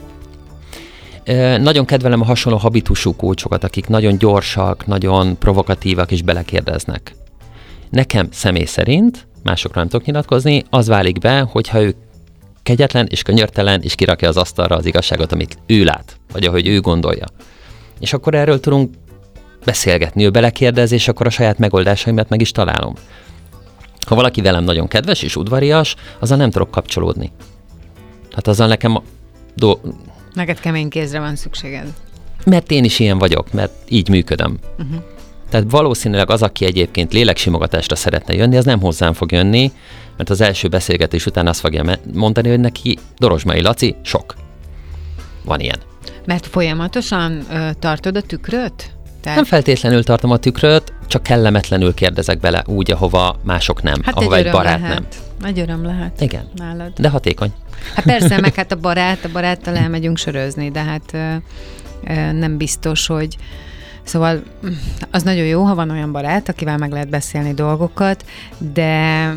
Nagyon 1.58 1.84
kedvelem 1.84 2.20
a 2.20 2.24
hasonló 2.24 2.58
habitusú 2.58 3.16
coachokat, 3.16 3.64
akik 3.64 3.88
nagyon 3.88 4.18
gyorsak, 4.18 4.86
nagyon 4.86 5.38
provokatívak 5.38 6.10
és 6.10 6.22
belekérdeznek. 6.22 7.14
Nekem 7.90 8.28
személy 8.30 8.64
szerint, 8.64 9.26
másokra 9.42 9.80
nem 9.80 9.88
tudok 9.88 10.06
nyilatkozni, 10.06 10.64
az 10.70 10.86
válik 10.86 11.18
be, 11.18 11.40
hogyha 11.40 11.82
ő 11.82 11.94
kegyetlen 12.62 13.06
és 13.10 13.22
könyörtelen, 13.22 13.82
és 13.82 13.94
kirakja 13.94 14.28
az 14.28 14.36
asztalra 14.36 14.76
az 14.76 14.86
igazságot, 14.86 15.32
amit 15.32 15.58
ő 15.66 15.84
lát, 15.84 16.16
vagy 16.32 16.44
ahogy 16.44 16.66
ő 16.66 16.80
gondolja. 16.80 17.26
És 18.00 18.12
akkor 18.12 18.34
erről 18.34 18.60
tudunk 18.60 18.94
beszélgetni, 19.64 20.24
ő 20.24 20.30
belekérdez, 20.30 20.92
és 20.92 21.08
akkor 21.08 21.26
a 21.26 21.30
saját 21.30 21.58
megoldásaimat 21.58 22.28
meg 22.28 22.40
is 22.40 22.50
találom. 22.50 22.94
Ha 24.06 24.14
valaki 24.14 24.40
velem 24.40 24.64
nagyon 24.64 24.88
kedves 24.88 25.22
és 25.22 25.36
udvarias, 25.36 25.94
azzal 26.18 26.36
nem 26.36 26.50
tudok 26.50 26.70
kapcsolódni. 26.70 27.32
Hát 28.32 28.46
azzal 28.46 28.66
nekem 28.66 28.98
do- 29.54 29.80
Neked 30.38 30.60
kemény 30.60 30.88
kézre 30.88 31.20
van 31.20 31.36
szükséged. 31.36 31.92
mert 32.44 32.70
én 32.70 32.84
is 32.84 32.98
ilyen 32.98 33.18
vagyok, 33.18 33.52
mert 33.52 33.72
így 33.88 34.08
működöm. 34.08 34.58
Uh-huh. 34.78 35.02
Tehát 35.50 35.70
valószínűleg 35.70 36.30
az, 36.30 36.42
aki 36.42 36.64
egyébként 36.64 37.12
léleksimogatásra 37.12 37.96
szeretne 37.96 38.34
jönni, 38.34 38.56
az 38.56 38.64
nem 38.64 38.80
hozzám 38.80 39.12
fog 39.12 39.32
jönni, 39.32 39.72
mert 40.16 40.30
az 40.30 40.40
első 40.40 40.68
beszélgetés 40.68 41.26
után 41.26 41.46
azt 41.46 41.60
fogja 41.60 41.98
mondani, 42.14 42.48
hogy 42.48 42.60
neki 42.60 42.98
Dorosmai 43.16 43.62
Laci 43.62 43.96
sok. 44.02 44.34
Van 45.44 45.60
ilyen. 45.60 45.78
Mert 46.26 46.46
folyamatosan 46.46 47.44
ö, 47.50 47.70
tartod 47.78 48.16
a 48.16 48.20
tükröt? 48.20 48.90
Tehát, 49.20 49.38
Nem 49.38 49.44
feltétlenül 49.44 50.04
tartom 50.04 50.30
a 50.30 50.36
tükröt, 50.36 50.92
csak 51.06 51.22
kellemetlenül 51.22 51.94
kérdezek 51.94 52.40
bele 52.40 52.64
úgy, 52.66 52.90
ahova 52.90 53.36
mások 53.42 53.82
nem, 53.82 54.02
hát 54.02 54.14
ahova 54.16 54.36
egy, 54.36 54.46
egy, 54.46 54.52
barát 54.52 54.80
lehet. 54.80 54.98
nem. 54.98 55.06
Nagy 55.38 55.58
öröm 55.58 55.84
lehet 55.84 56.20
Igen. 56.20 56.48
nálad. 56.54 56.92
De 56.92 57.08
hatékony. 57.08 57.52
Hát 57.94 58.04
persze, 58.04 58.40
meg 58.40 58.54
hát 58.54 58.72
a 58.72 58.76
barát, 58.76 59.24
a 59.24 59.32
baráttal 59.32 59.76
elmegyünk 59.76 60.18
sörözni, 60.18 60.70
de 60.70 60.82
hát 60.82 61.16
nem 62.32 62.56
biztos, 62.56 63.06
hogy 63.06 63.36
Szóval 64.08 64.42
mm, 64.66 64.72
az 65.10 65.22
nagyon 65.22 65.44
jó, 65.44 65.62
ha 65.62 65.74
van 65.74 65.90
olyan 65.90 66.12
barát, 66.12 66.48
akivel 66.48 66.76
meg 66.76 66.92
lehet 66.92 67.08
beszélni 67.08 67.54
dolgokat, 67.54 68.24
de 68.58 69.34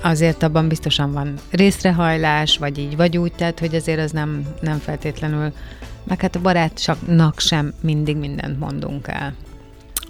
azért 0.00 0.42
abban 0.42 0.68
biztosan 0.68 1.12
van 1.12 1.34
részrehajlás, 1.50 2.58
vagy 2.58 2.78
így, 2.78 2.96
vagy 2.96 3.16
úgy, 3.16 3.32
tehát 3.32 3.58
hogy 3.58 3.74
azért 3.74 4.00
az 4.00 4.10
nem, 4.10 4.46
nem 4.60 4.78
feltétlenül, 4.78 5.52
meg 6.04 6.20
hát 6.20 6.36
a 6.36 6.40
barátságnak 6.40 7.40
sem 7.40 7.72
mindig 7.80 8.16
mindent 8.16 8.58
mondunk 8.58 9.08
el. 9.08 9.34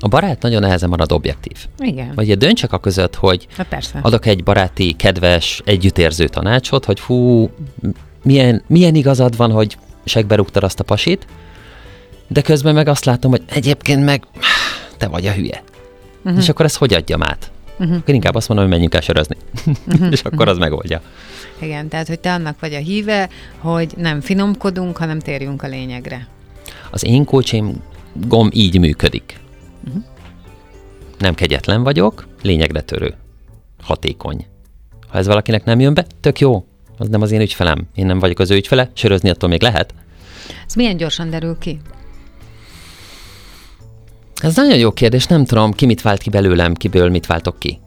A 0.04 0.08
barát 0.08 0.42
nagyon 0.42 0.60
nehezen 0.60 0.88
marad 0.88 1.12
objektív. 1.12 1.56
Igen, 1.78 2.12
Vagy 2.14 2.36
döntsek 2.38 2.72
a 2.72 2.78
között, 2.78 3.14
hogy 3.14 3.46
hát 3.56 3.66
persze. 3.68 3.98
adok 4.02 4.26
egy 4.26 4.42
baráti, 4.42 4.92
kedves, 4.92 5.62
együttérző 5.64 6.28
tanácsot, 6.28 6.84
hogy 6.84 7.00
fú, 7.00 7.50
milyen, 8.22 8.62
milyen 8.66 8.94
igazad 8.94 9.36
van, 9.36 9.50
hogy 9.50 9.76
segbe 10.04 10.34
rúgtad 10.34 10.62
azt 10.62 10.80
a 10.80 10.84
pasit, 10.84 11.26
de 12.28 12.40
közben 12.40 12.74
meg 12.74 12.88
azt 12.88 13.04
látom, 13.04 13.30
hogy 13.30 13.42
egyébként 13.46 14.04
meg 14.04 14.24
te 14.98 15.06
vagy 15.06 15.26
a 15.26 15.32
hülye. 15.32 15.62
Uh-huh. 16.24 16.40
És 16.40 16.48
akkor 16.48 16.64
ezt 16.64 16.76
hogy 16.76 16.94
adjam 16.94 17.22
át? 17.22 17.50
Uh-huh. 17.78 17.96
Akkor 17.96 18.14
inkább 18.14 18.34
azt 18.34 18.48
mondom, 18.48 18.66
hogy 18.66 18.74
menjünk 18.74 18.94
el 18.94 19.00
sörözni. 19.00 19.36
Uh-huh. 19.86 20.12
és 20.14 20.22
akkor 20.22 20.48
az 20.48 20.58
megoldja. 20.58 21.00
Igen, 21.60 21.88
tehát 21.88 22.08
hogy 22.08 22.20
te 22.20 22.32
annak 22.32 22.60
vagy 22.60 22.74
a 22.74 22.78
híve, 22.78 23.28
hogy 23.58 23.92
nem 23.96 24.20
finomkodunk, 24.20 24.96
hanem 24.96 25.18
térjünk 25.18 25.62
a 25.62 25.66
lényegre. 25.66 26.26
Az 26.90 27.04
én 27.04 27.24
coachingom 27.24 28.50
így 28.50 28.78
működik. 28.78 29.40
Nem 31.22 31.34
kegyetlen 31.34 31.82
vagyok, 31.82 32.26
lényegre 32.42 32.80
törő. 32.80 33.14
Hatékony. 33.82 34.46
Ha 35.08 35.18
ez 35.18 35.26
valakinek 35.26 35.64
nem 35.64 35.80
jön 35.80 35.94
be, 35.94 36.06
tök 36.20 36.38
jó. 36.38 36.64
Az 36.98 37.08
nem 37.08 37.22
az 37.22 37.30
én 37.30 37.40
ügyfelem. 37.40 37.88
Én 37.94 38.06
nem 38.06 38.18
vagyok 38.18 38.38
az 38.38 38.50
ő 38.50 38.54
ügyfele, 38.56 38.90
sörözni 38.94 39.30
attól 39.30 39.48
még 39.48 39.62
lehet. 39.62 39.94
Ez 40.66 40.74
milyen 40.74 40.96
gyorsan 40.96 41.30
derül 41.30 41.58
ki? 41.58 41.80
Ez 44.40 44.56
nagyon 44.56 44.78
jó 44.78 44.92
kérdés, 44.92 45.26
nem 45.26 45.44
tudom, 45.44 45.72
ki 45.72 45.86
mit 45.86 46.02
vált 46.02 46.22
ki 46.22 46.30
belőlem, 46.30 46.74
kiből 46.74 47.10
mit 47.10 47.26
váltok 47.26 47.58
ki. 47.58 47.80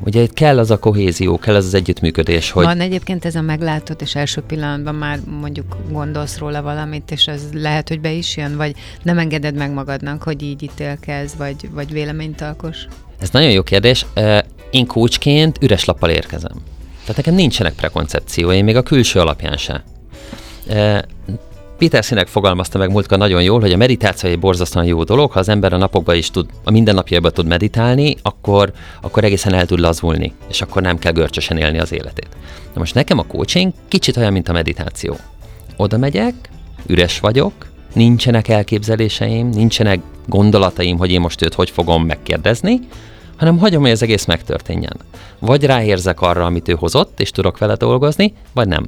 Ugye 0.00 0.22
itt 0.22 0.32
kell 0.32 0.58
az 0.58 0.70
a 0.70 0.78
kohézió, 0.78 1.38
kell 1.38 1.54
az 1.54 1.64
az 1.64 1.74
együttműködés, 1.74 2.50
hogy 2.50 2.64
Van 2.64 2.80
egyébként 2.80 3.24
ez 3.24 3.34
a 3.34 3.40
meglátod, 3.40 3.96
és 4.00 4.14
első 4.14 4.40
pillanatban 4.40 4.94
már 4.94 5.18
mondjuk 5.40 5.76
gondolsz 5.90 6.38
róla 6.38 6.62
valamit, 6.62 7.10
és 7.10 7.26
ez 7.26 7.42
lehet, 7.52 7.88
hogy 7.88 8.00
be 8.00 8.12
is 8.12 8.36
jön, 8.36 8.56
vagy 8.56 8.74
nem 9.02 9.18
engeded 9.18 9.54
meg 9.54 9.72
magadnak, 9.72 10.22
hogy 10.22 10.42
így 10.42 10.62
ítélkezz, 10.62 11.34
vagy, 11.34 11.70
vagy 11.72 11.92
véleményt 11.92 12.40
alkos? 12.40 12.86
ez 13.24 13.30
nagyon 13.30 13.50
jó 13.50 13.62
kérdés. 13.62 14.06
Én 14.70 14.86
coachként 14.86 15.58
üres 15.60 15.84
lappal 15.84 16.10
érkezem. 16.10 16.62
Tehát 17.00 17.16
nekem 17.16 17.34
nincsenek 17.34 17.74
prekoncepcióim, 17.74 18.64
még 18.64 18.76
a 18.76 18.82
külső 18.82 19.20
alapján 19.20 19.56
se. 19.56 19.84
Ö, 21.74 21.78
Peter 21.78 22.04
Színek 22.04 22.26
fogalmazta 22.26 22.78
meg 22.78 22.90
múltkor 22.90 23.18
nagyon 23.18 23.42
jól, 23.42 23.60
hogy 23.60 23.72
a 23.72 23.76
meditáció 23.76 24.30
egy 24.30 24.38
borzasztóan 24.38 24.84
jó 24.84 25.04
dolog, 25.04 25.30
ha 25.30 25.38
az 25.38 25.48
ember 25.48 25.72
a 25.72 25.76
napokban 25.76 26.16
is 26.16 26.30
tud, 26.30 26.46
a 26.64 26.70
mindennapjaiban 26.70 27.32
tud 27.32 27.46
meditálni, 27.46 28.16
akkor, 28.22 28.72
akkor 29.00 29.24
egészen 29.24 29.54
el 29.54 29.66
tud 29.66 29.78
lazulni, 29.78 30.32
és 30.48 30.62
akkor 30.62 30.82
nem 30.82 30.98
kell 30.98 31.12
görcsösen 31.12 31.56
élni 31.56 31.78
az 31.78 31.92
életét. 31.92 32.28
Na 32.72 32.80
most 32.80 32.94
nekem 32.94 33.18
a 33.18 33.26
coaching 33.26 33.72
kicsit 33.88 34.16
olyan, 34.16 34.32
mint 34.32 34.48
a 34.48 34.52
meditáció. 34.52 35.16
Oda 35.76 35.98
megyek, 35.98 36.34
üres 36.86 37.20
vagyok, 37.20 37.52
nincsenek 37.92 38.48
elképzeléseim, 38.48 39.48
nincsenek 39.48 40.00
gondolataim, 40.26 40.98
hogy 40.98 41.10
én 41.10 41.20
most 41.20 41.42
őt 41.42 41.54
hogy 41.54 41.70
fogom 41.70 42.04
megkérdezni, 42.04 42.80
hanem 43.36 43.58
hagyom, 43.58 43.82
hogy 43.82 43.90
az 43.90 44.02
egész 44.02 44.24
megtörténjen. 44.24 44.96
Vagy 45.38 45.64
ráérzek 45.64 46.20
arra, 46.20 46.44
amit 46.44 46.68
ő 46.68 46.72
hozott, 46.72 47.20
és 47.20 47.30
tudok 47.30 47.58
vele 47.58 47.74
dolgozni, 47.74 48.32
vagy 48.52 48.68
nem. 48.68 48.86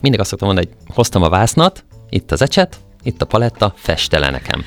Mindig 0.00 0.20
azt 0.20 0.28
szoktam 0.28 0.48
mondani, 0.48 0.68
hogy 0.68 0.94
hoztam 0.94 1.22
a 1.22 1.28
vásznat, 1.28 1.84
itt 2.08 2.32
az 2.32 2.42
ecset, 2.42 2.76
itt 3.02 3.22
a 3.22 3.24
paletta, 3.24 3.72
festele 3.76 4.30
nekem. 4.30 4.62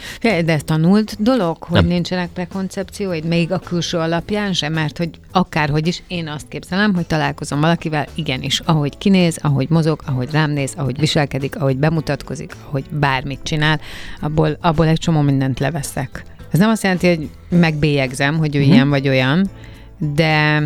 De 0.45 0.57
tanult 0.57 1.15
dolog, 1.23 1.57
hogy 1.63 1.79
Nem. 1.79 1.85
nincsenek 1.87 2.29
prekoncepcióid, 2.29 3.25
még 3.25 3.51
a 3.51 3.59
külső 3.59 3.97
alapján 3.97 4.53
sem, 4.53 4.73
mert 4.73 4.97
hogy 4.97 5.09
akárhogy 5.31 5.87
is, 5.87 6.03
én 6.07 6.27
azt 6.27 6.47
képzelem, 6.47 6.93
hogy 6.95 7.05
találkozom 7.07 7.59
valakivel, 7.59 8.07
igenis, 8.15 8.59
ahogy 8.59 8.97
kinéz, 8.97 9.37
ahogy 9.41 9.69
mozog, 9.69 10.01
ahogy 10.05 10.31
rám 10.31 10.51
néz, 10.51 10.73
ahogy 10.77 10.99
viselkedik, 10.99 11.55
ahogy 11.55 11.77
bemutatkozik, 11.77 12.55
ahogy 12.67 12.85
bármit 12.89 13.39
csinál, 13.43 13.79
abból, 14.21 14.57
abból 14.61 14.87
egy 14.87 14.99
csomó 14.99 15.21
mindent 15.21 15.59
leveszek. 15.59 16.23
Ez 16.51 16.59
nem 16.59 16.69
azt 16.69 16.83
jelenti, 16.83 17.07
hogy 17.07 17.29
megbélyegzem, 17.59 18.37
hogy 18.37 18.55
ő 18.55 18.59
Mhm. 18.59 18.69
mm. 18.69 18.73
ilyen 18.73 18.89
vagy 18.89 19.07
olyan, 19.07 19.49
de, 19.97 20.63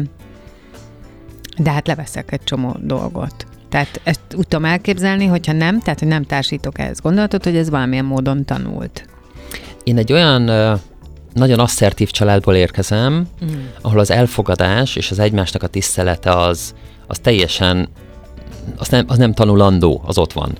de 1.57 1.71
hát 1.71 1.87
leveszek 1.87 2.31
egy 2.31 2.43
csomó 2.43 2.75
dolgot. 2.81 3.45
Tehát 3.69 4.01
ezt 4.03 4.19
úgy 4.35 4.47
tudom 4.47 4.65
elképzelni, 4.65 5.25
hogyha 5.25 5.53
nem, 5.53 5.79
tehát 5.79 5.99
hogy 5.99 6.07
nem 6.07 6.23
társítok 6.23 6.79
ehhez 6.79 6.99
gondolatot, 6.99 7.43
hogy 7.43 7.55
ez 7.55 7.69
valamilyen 7.69 8.05
módon 8.05 8.45
tanult. 8.45 9.05
Én 9.83 9.97
egy 9.97 10.13
olyan 10.13 10.41
nagyon 11.33 11.59
asszertív 11.59 12.09
családból 12.09 12.55
érkezem, 12.55 13.27
mm. 13.45 13.65
ahol 13.81 13.99
az 13.99 14.11
elfogadás 14.11 14.95
és 14.95 15.11
az 15.11 15.19
egymásnak 15.19 15.63
a 15.63 15.67
tisztelete 15.67 16.31
az, 16.31 16.75
az 17.07 17.19
teljesen, 17.19 17.89
az 18.77 18.87
nem, 18.87 19.05
az 19.07 19.17
nem 19.17 19.33
tanulandó, 19.33 20.03
az 20.05 20.17
ott 20.17 20.33
van. 20.33 20.57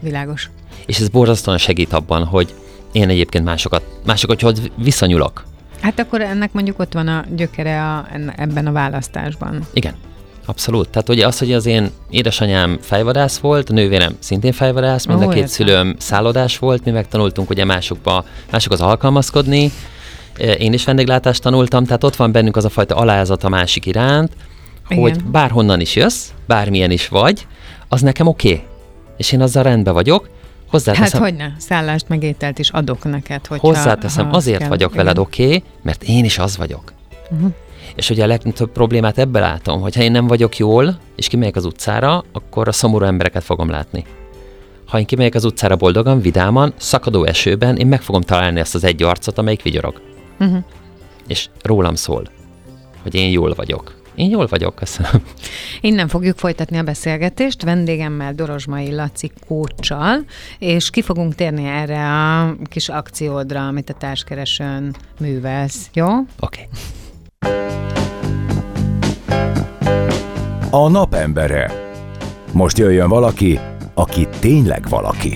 Világos. 0.00 0.50
És 0.86 1.00
ez 1.00 1.08
borzasztóan 1.08 1.58
segít 1.58 1.92
abban, 1.92 2.24
hogy 2.24 2.54
én 2.92 3.08
egyébként 3.08 3.44
másokat, 3.44 3.82
másokat 4.06 4.40
hogy 4.40 4.72
viszonyulok. 4.76 5.44
Hát 5.80 5.98
akkor 5.98 6.20
ennek 6.20 6.52
mondjuk 6.52 6.78
ott 6.78 6.92
van 6.92 7.08
a 7.08 7.24
gyökere 7.36 7.82
a, 7.82 8.06
ebben 8.36 8.66
a 8.66 8.72
választásban. 8.72 9.66
Igen, 9.72 9.94
abszolút. 10.46 10.88
Tehát 10.88 11.08
ugye 11.08 11.26
az, 11.26 11.38
hogy 11.38 11.52
az 11.52 11.66
én 11.66 11.90
édesanyám 12.10 12.78
fejvadász 12.80 13.38
volt, 13.38 13.70
a 13.70 13.72
nővérem 13.72 14.16
szintén 14.18 14.52
fejvadász, 14.52 15.06
mind 15.06 15.22
a 15.22 15.28
két 15.28 15.34
értem. 15.34 15.48
szülőm 15.48 15.94
szállodás 15.98 16.58
volt, 16.58 16.84
mi 16.84 16.90
megtanultunk 16.90 17.50
ugye 17.50 17.64
másokba, 17.64 18.24
másokhoz 18.50 18.80
alkalmazkodni, 18.80 19.72
Eh, 20.38 20.60
én 20.60 20.72
is 20.72 20.84
vendéglátást 20.84 21.42
tanultam, 21.42 21.84
tehát 21.84 22.04
ott 22.04 22.16
van 22.16 22.32
bennünk 22.32 22.56
az 22.56 22.64
a 22.64 22.68
fajta 22.68 22.96
alázat 22.96 23.44
a 23.44 23.48
másik 23.48 23.86
iránt, 23.86 24.32
hogy 24.86 25.16
Igen. 25.16 25.30
bárhonnan 25.30 25.80
is 25.80 25.96
jössz, 25.96 26.28
bármilyen 26.46 26.90
is 26.90 27.08
vagy, 27.08 27.46
az 27.88 28.00
nekem 28.00 28.26
oké. 28.26 28.52
Okay. 28.52 28.64
És 29.16 29.32
én 29.32 29.40
azzal 29.40 29.62
rendben 29.62 29.94
vagyok, 29.94 30.22
Hát 30.24 30.80
hozzáteszem, 30.80 31.20
hogy 31.20 31.34
ne, 31.34 31.46
szállást 31.58 32.08
meg 32.08 32.22
ételt 32.22 32.58
is 32.58 32.70
adok 32.70 33.04
neked, 33.04 33.46
hogyha, 33.46 33.66
Hozzáteszem, 33.66 34.24
ha 34.24 34.30
az 34.30 34.36
azért 34.36 34.58
kell. 34.58 34.68
vagyok 34.68 34.92
Igen. 34.92 35.04
veled 35.04 35.18
oké, 35.18 35.44
okay, 35.44 35.62
mert 35.82 36.02
én 36.02 36.24
is 36.24 36.38
az 36.38 36.56
vagyok. 36.56 36.92
Uh-huh. 37.30 37.52
És 37.96 38.10
ugye 38.10 38.22
a 38.22 38.26
legtöbb 38.26 38.72
problémát 38.72 39.18
ebben 39.18 39.42
látom, 39.42 39.80
hogy 39.80 39.94
ha 39.94 40.02
én 40.02 40.10
nem 40.10 40.26
vagyok 40.26 40.56
jól, 40.56 40.98
és 41.16 41.26
kimegyek 41.26 41.56
az 41.56 41.64
utcára, 41.64 42.24
akkor 42.32 42.68
a 42.68 42.72
szomorú 42.72 43.04
embereket 43.04 43.44
fogom 43.44 43.70
látni. 43.70 44.04
Ha 44.86 44.98
én 44.98 45.06
kimegyek 45.06 45.34
az 45.34 45.44
utcára 45.44 45.76
boldogan, 45.76 46.20
vidáman, 46.20 46.72
szakadó 46.76 47.24
esőben, 47.24 47.76
én 47.76 47.86
meg 47.86 48.02
fogom 48.02 48.20
találni 48.20 48.60
ezt 48.60 48.74
az 48.74 48.84
egy 48.84 49.02
arcot, 49.02 49.38
amelyik 49.38 49.62
vigyorog. 49.62 50.00
Uh-huh. 50.40 50.64
És 51.26 51.48
rólam 51.62 51.94
szól, 51.94 52.28
hogy 53.02 53.14
én 53.14 53.30
jól 53.30 53.54
vagyok. 53.54 54.00
Én 54.14 54.30
jól 54.30 54.46
vagyok, 54.46 54.74
köszönöm. 54.74 55.22
Innen 55.80 56.08
fogjuk 56.08 56.38
folytatni 56.38 56.78
a 56.78 56.82
beszélgetést 56.82 57.62
vendégemmel, 57.62 58.34
Dorozsmai 58.34 58.94
Laci 58.94 59.30
kócsal, 59.46 60.24
és 60.58 60.90
ki 60.90 61.02
fogunk 61.02 61.34
térni 61.34 61.64
erre 61.64 62.08
a 62.08 62.56
kis 62.64 62.88
akciódra, 62.88 63.66
amit 63.66 63.90
a 63.90 63.94
társkeresőn 63.94 64.94
művelsz, 65.20 65.90
jó? 65.92 66.06
Oké. 66.06 66.26
Okay. 66.40 66.66
A 70.74 70.88
napembere. 70.88 71.70
Most 72.52 72.78
jöjjön 72.78 73.08
valaki, 73.08 73.60
aki 73.94 74.28
tényleg 74.40 74.88
valaki. 74.88 75.34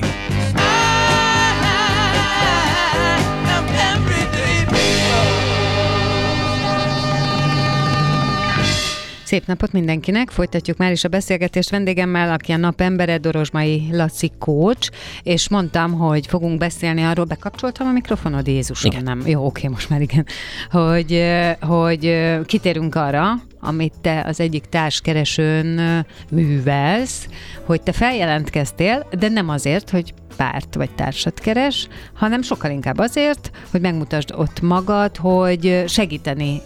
Szép 9.25 9.47
napot 9.47 9.73
mindenkinek! 9.73 10.31
Folytatjuk 10.31 10.77
már 10.77 10.93
is 10.93 11.05
a 11.05 11.09
beszélgetést 11.09 11.71
vendégemmel, 11.71 12.33
aki 12.33 12.53
a 12.53 12.57
napembere 12.57 13.19
Dorozsmai 13.19 13.89
Laci 13.93 14.31
Kócs, 14.39 14.89
és 15.23 15.49
mondtam, 15.49 15.93
hogy 15.93 16.27
fogunk 16.27 16.59
beszélni 16.59 17.03
arról, 17.03 17.25
bekapcsoltam 17.25 17.87
a 17.87 17.93
mikrofonod, 17.93 18.47
Jézusom, 18.47 18.91
Igen. 18.91 19.03
nem. 19.03 19.23
Jó, 19.27 19.47
oké, 19.47 19.69
most 19.69 19.91
már 19.91 20.01
igen. 20.01 20.27
Hogy, 20.71 21.25
hogy 21.61 22.27
kitérünk 22.45 22.95
arra, 22.95 23.33
amit 23.67 23.95
te 24.01 24.23
az 24.27 24.41
egyik 24.41 24.65
társkeresőn 24.65 26.05
művelsz, 26.31 27.29
hogy 27.65 27.83
te 27.83 27.93
feljelentkeztél, 27.93 29.07
de 29.19 29.29
nem 29.29 29.49
azért, 29.49 29.91
hogy 29.91 30.15
párt 30.37 30.75
vagy 30.75 30.91
társat 30.91 31.39
keres, 31.41 31.89
hanem 32.15 32.43
sokkal 32.43 32.71
inkább 32.71 32.99
azért, 32.99 33.51
hogy 33.71 33.81
megmutasd 33.81 34.33
ott 34.37 34.61
magad, 34.61 35.17
hogy 35.17 35.85
segíteni 35.87 36.63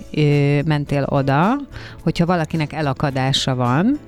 mentél 0.64 1.06
oda, 1.08 1.56
hogyha 2.02 2.26
valakinek 2.26 2.72
elakadása 2.72 3.54
van, 3.54 3.98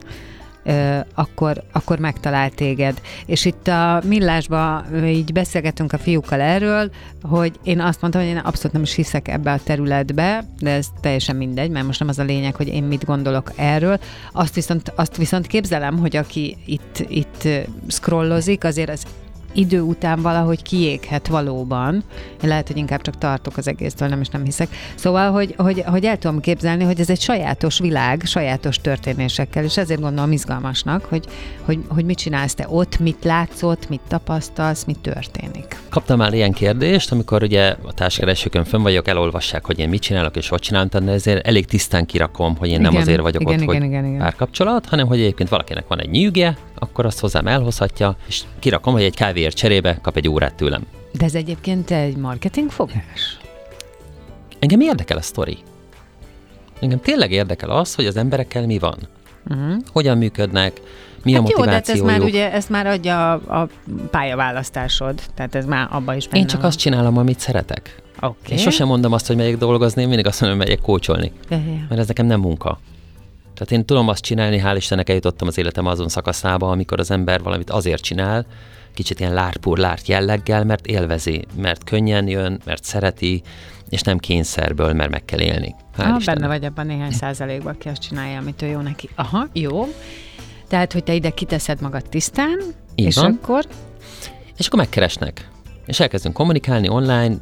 akkor, 1.15 1.63
akkor 1.73 1.99
megtalál 1.99 2.51
téged. 2.51 3.01
És 3.27 3.45
itt 3.45 3.69
a 3.69 4.03
Millásban 4.05 5.05
így 5.05 5.33
beszélgetünk 5.33 5.93
a 5.93 5.99
fiúkkal 5.99 6.41
erről, 6.41 6.91
hogy 7.23 7.53
én 7.63 7.81
azt 7.81 8.01
mondtam, 8.01 8.23
hogy 8.23 8.31
én 8.31 8.37
abszolút 8.37 8.73
nem 8.73 8.83
is 8.83 8.95
hiszek 8.95 9.29
ebbe 9.29 9.53
a 9.53 9.61
területbe, 9.65 10.45
de 10.61 10.71
ez 10.71 10.87
teljesen 11.01 11.37
mindegy, 11.37 11.71
mert 11.71 11.87
most 11.87 11.99
nem 11.99 12.09
az 12.09 12.19
a 12.19 12.25
lényeg, 12.25 12.55
hogy 12.55 12.69
én 12.69 12.83
mit 12.83 13.05
gondolok 13.05 13.53
erről. 13.57 13.99
Azt 14.33 14.55
viszont, 14.55 14.93
azt 14.97 15.17
viszont 15.17 15.47
képzelem, 15.47 15.99
hogy 15.99 16.17
aki 16.17 16.57
itt, 16.67 17.05
itt 17.09 17.49
scrollozik, 17.89 18.65
azért 18.65 18.91
az 18.91 19.07
idő 19.55 19.81
után 19.81 20.23
valahogy 20.23 20.63
kiéghet 20.63 21.27
valóban. 21.27 22.05
Én 22.43 22.49
lehet, 22.49 22.67
hogy 22.67 22.77
inkább 22.77 23.01
csak 23.01 23.19
tartok 23.19 23.57
az 23.57 23.69
egésztől, 23.69 24.09
nem 24.09 24.21
is 24.21 24.29
nem 24.29 24.45
hiszek. 24.45 24.69
Szóval, 24.95 25.31
hogy, 25.31 25.55
hogy, 25.57 25.83
hogy 25.87 26.05
el 26.05 26.19
tudom 26.19 26.41
képzelni, 26.41 26.85
hogy 26.85 27.01
ez 27.01 27.11
egy 27.11 27.21
sajátos 27.21 27.79
világ, 27.79 28.23
sajátos 28.25 28.77
történésekkel, 28.77 29.65
és 29.65 29.77
ezért 29.77 30.01
gondolom 30.01 30.33
izgalmasnak, 30.33 31.05
hogy, 31.05 31.27
hogy, 31.65 31.79
hogy 31.89 32.05
mit 32.05 32.19
csinálsz 32.19 32.55
te 32.55 32.67
ott, 32.69 32.99
mit 32.99 33.25
látszott, 33.25 33.89
mit 33.89 34.01
tapasztalsz, 34.09 34.85
mit 34.85 34.99
történik. 34.99 35.81
Kaptam 35.89 36.19
már 36.19 36.33
ilyen 36.33 36.53
kérdést, 36.53 37.13
amikor 37.13 37.43
ugye 37.43 37.77
a 37.83 37.93
társkeresőkön 37.93 38.65
fönn 38.65 38.83
vagyok, 38.83 39.09
elolvassák, 39.09 39.65
hogy 39.65 39.79
én 39.79 39.89
mit 39.89 40.03
csinálok 40.03 40.37
és 40.37 40.49
hogy 40.49 40.61
csinálom, 40.61 40.89
de 40.91 41.13
ezért 41.13 41.47
elég 41.47 41.67
tisztán 41.67 42.07
kirakom, 42.07 42.57
hogy 42.57 42.69
én 42.69 42.81
igen, 42.81 42.93
nem 42.93 43.01
azért 43.01 43.21
vagyok 43.21 43.41
igen, 43.41 43.55
ott, 43.55 43.61
igen, 43.63 43.77
hogy 43.77 43.85
igen, 43.85 44.05
igen. 44.05 44.19
párkapcsolat, 44.19 44.87
hanem 44.87 45.07
hogy 45.07 45.21
egyébként 45.21 45.49
valakinek 45.49 45.85
van 45.89 46.01
egy 46.01 46.11
nyűgje, 46.11 46.57
akkor 46.83 47.07
azt 47.07 47.21
hozzám 47.21 47.47
elhozhatja, 47.47 48.17
és 48.29 48.43
kirakom, 48.59 48.93
hogy 48.93 49.03
egy 49.03 49.15
kávéért 49.15 49.57
cserébe 49.57 49.99
kap 50.03 50.17
egy 50.17 50.29
órát 50.29 50.55
tőlem. 50.55 50.87
De 51.13 51.25
ez 51.25 51.35
egyébként 51.35 51.91
egy 51.91 52.17
marketingfogás? 52.17 53.39
Engem 54.59 54.81
érdekel 54.81 55.17
a 55.17 55.23
sztori. 55.23 55.59
Engem 56.81 57.01
tényleg 57.01 57.31
érdekel 57.31 57.71
az, 57.71 57.95
hogy 57.95 58.07
az 58.07 58.17
emberekkel 58.17 58.67
mi 58.67 58.79
van. 58.79 58.99
Uh-huh. 59.51 59.77
Hogyan 59.93 60.19
működnek, 60.19 60.81
mi 61.23 61.33
hát 61.33 61.43
a 61.47 61.55
jó, 61.57 61.65
de 61.65 61.71
hát 61.71 61.89
ez 61.89 61.99
motivációjuk. 61.99 62.21
már 62.21 62.29
ugye, 62.29 62.53
ezt 62.53 62.69
már 62.69 62.87
adja 62.87 63.33
a, 63.33 63.61
a 63.61 63.69
pályaválasztásod, 64.11 65.21
tehát 65.35 65.55
ez 65.55 65.65
már 65.65 65.89
abba 65.91 66.15
is 66.15 66.29
benne 66.29 66.39
Én 66.41 66.47
csak 66.47 66.61
van. 66.61 66.69
azt 66.69 66.79
csinálom, 66.79 67.17
amit 67.17 67.39
szeretek. 67.39 68.03
Oké. 68.21 68.53
Én 68.53 68.59
sosem 68.59 68.87
mondom 68.87 69.13
azt, 69.13 69.27
hogy 69.27 69.37
megyek 69.37 69.57
dolgozni, 69.57 70.03
én 70.03 70.09
mindig 70.09 70.27
azt 70.27 70.41
mondom, 70.41 70.59
hogy 70.59 70.69
megyek 70.69 70.85
kócsolni. 70.85 71.33
Ja. 71.49 71.59
Mert 71.89 72.01
ez 72.01 72.07
nekem 72.07 72.27
nem 72.27 72.41
munka. 72.41 72.79
Tehát 73.55 73.71
én 73.73 73.85
tudom 73.85 74.09
azt 74.09 74.23
csinálni, 74.23 74.61
hál' 74.65 74.75
Istennek 74.77 75.09
eljutottam 75.09 75.49
az 75.49 75.59
életem 75.59 75.87
azon 75.87 76.09
szakaszába, 76.09 76.71
amikor 76.71 76.99
az 77.01 77.11
ember 77.11 77.43
valamit 77.43 77.71
azért 77.71 78.03
csinál, 78.03 78.47
kicsit 78.95 79.21
ilyen 79.21 79.35
lárpúr 79.35 79.79
lárt 79.79 80.07
jelleggel, 80.09 80.65
mert 80.65 80.87
élvezi, 80.87 81.45
mert 81.57 81.85
könnyen 81.85 82.29
jön, 82.29 82.61
mert 82.65 82.85
szereti, 82.85 83.43
és 83.89 84.03
nem 84.03 84.19
kényszerből, 84.19 84.93
mert 84.93 85.11
meg 85.11 85.25
kell 85.25 85.41
élni. 85.41 85.75
Hál' 85.97 86.15
Istennek. 86.19 86.25
benne 86.25 86.47
vagy 86.47 86.65
abban 86.65 86.87
néhány 86.87 87.11
százalékban, 87.11 87.75
aki 87.75 87.89
azt 87.89 88.01
csinálja, 88.03 88.39
amit 88.39 88.63
ő 88.63 88.67
jó 88.67 88.81
neki. 88.81 89.09
Aha, 89.15 89.47
jó. 89.53 89.87
Tehát, 90.69 90.93
hogy 90.93 91.05
te 91.05 91.15
ide 91.15 91.31
kiteszed 91.31 91.81
magad 91.81 92.09
tisztán, 92.09 92.59
Így 92.95 93.07
és 93.07 93.15
van. 93.15 93.39
akkor 93.43 93.65
És 94.57 94.67
akkor 94.67 94.79
megkeresnek. 94.79 95.51
És 95.87 96.01
elkezdünk 96.01 96.35
kommunikálni 96.35 96.89
online, 96.89 97.35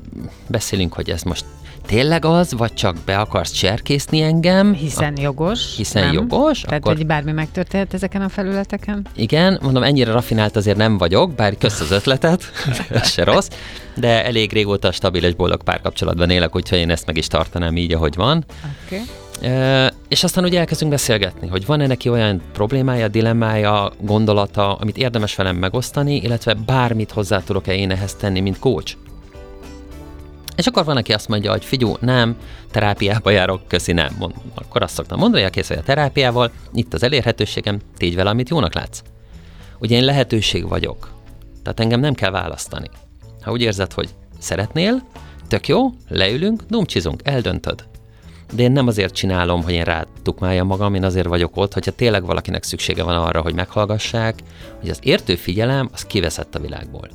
beszélünk, 0.49 0.93
hogy 0.93 1.11
ez 1.11 1.23
most 1.23 1.45
tényleg 1.87 2.25
az, 2.25 2.53
vagy 2.53 2.75
csak 2.75 2.97
be 3.05 3.19
akarsz 3.19 3.51
cserkészni 3.53 4.21
engem? 4.21 4.75
hiszen 4.75 5.21
jogos. 5.21 5.77
hiszen 5.77 6.05
nem? 6.05 6.13
jogos, 6.13 6.61
Tehát, 6.61 6.81
akkor- 6.81 6.97
hogy 6.97 7.07
bármi 7.07 7.33
megtörténhet 7.33 7.95
ezeken 7.95 8.23
a 8.23 8.29
felületeken. 8.29 9.07
Igen, 9.17 9.59
mondom, 9.63 9.83
ennyire 9.83 10.13
rafinált 10.13 10.57
azért 10.57 10.77
nem 10.77 10.99
vagyok, 10.99 11.33
bár 11.35 11.57
kösz 11.59 11.81
az 11.81 11.91
ötletet, 11.91 12.45
ez 12.91 13.11
se 13.11 13.25
rossz, 13.25 13.49
de 13.95 14.25
elég 14.25 14.53
régóta 14.53 14.93
stabil 14.93 15.25
és 15.25 15.35
boldog 15.35 15.63
párkapcsolatban 15.63 16.31
élek, 16.31 16.57
úgyhogy 16.57 16.79
én 16.79 16.91
ezt 16.91 17.07
meg 17.07 17.17
is 17.17 17.27
tartanám 17.27 17.77
így, 17.77 17.93
ahogy 17.93 18.15
van. 18.15 18.45
Okay. 18.87 19.01
És 20.09 20.25
aztán 20.25 20.45
ugye 20.45 20.59
elkezdünk 20.59 20.91
beszélgetni, 20.91 21.49
hogy 21.49 21.67
van-e 21.67 21.87
neki 21.87 22.09
olyan 22.09 22.43
problémája, 22.53 23.09
dilemmája, 23.09 23.93
gondolata, 24.01 24.75
amit 24.75 24.97
érdemes 24.97 25.35
velem 25.35 25.57
megosztani, 25.57 26.17
illetve 26.17 26.55
bármit 26.55 27.11
hozzá 27.11 27.43
tudok-e 27.43 27.75
én 27.75 27.91
ehhez 27.91 28.15
tenni, 28.15 28.41
mint 28.41 28.59
coach. 28.59 28.97
És 30.57 30.67
akkor 30.67 30.85
van, 30.85 30.97
aki 30.97 31.13
azt 31.13 31.29
mondja, 31.29 31.51
hogy 31.51 31.65
figyú, 31.65 31.97
nem, 32.01 32.37
terápiába 32.71 33.31
járok, 33.31 33.69
köszi, 33.69 33.93
nem. 33.93 34.15
Mond, 34.19 34.35
akkor 34.55 34.83
azt 34.83 34.95
szoktam 34.95 35.19
mondani, 35.19 35.43
hogy 35.43 35.53
kész 35.53 35.69
vagy 35.69 35.79
a 35.79 35.83
terápiával, 35.83 36.51
itt 36.73 36.95
az 36.95 37.03
elérhetőségem, 37.03 37.81
tégy 37.97 38.15
vele, 38.15 38.31
amit 38.31 38.49
jónak 38.49 38.75
látsz. 38.75 39.03
Ugye 39.79 39.97
én 39.97 40.05
lehetőség 40.05 40.69
vagyok, 40.69 41.11
tehát 41.63 41.81
engem 41.81 42.01
nem 42.01 42.15
kell 42.15 42.31
választani. 42.31 42.91
Ha 43.43 43.51
úgy 43.51 43.63
érzed, 43.63 43.93
hogy 43.93 44.09
szeretnél, 44.39 45.03
tök 45.49 45.69
jó, 45.69 45.91
leülünk, 46.09 46.63
dumcsizunk, 46.69 47.21
eldöntöd. 47.25 47.90
De 48.51 48.63
én 48.63 48.73
nem 48.73 48.87
azért 48.87 49.15
csinálom, 49.15 49.63
hogy 49.63 49.73
én 49.73 49.85
rátukmáljam 49.85 50.67
magam, 50.67 50.95
én 50.95 51.05
azért 51.05 51.27
vagyok 51.27 51.57
ott, 51.57 51.73
hogyha 51.73 51.91
tényleg 51.91 52.25
valakinek 52.25 52.63
szüksége 52.63 53.03
van 53.03 53.17
arra, 53.17 53.41
hogy 53.41 53.55
meghallgassák, 53.55 54.35
hogy 54.81 54.89
az 54.89 54.99
értő 55.03 55.35
figyelem, 55.35 55.89
az 55.93 56.07
kiveszett 56.07 56.55
a 56.55 56.61
világból. 56.61 57.09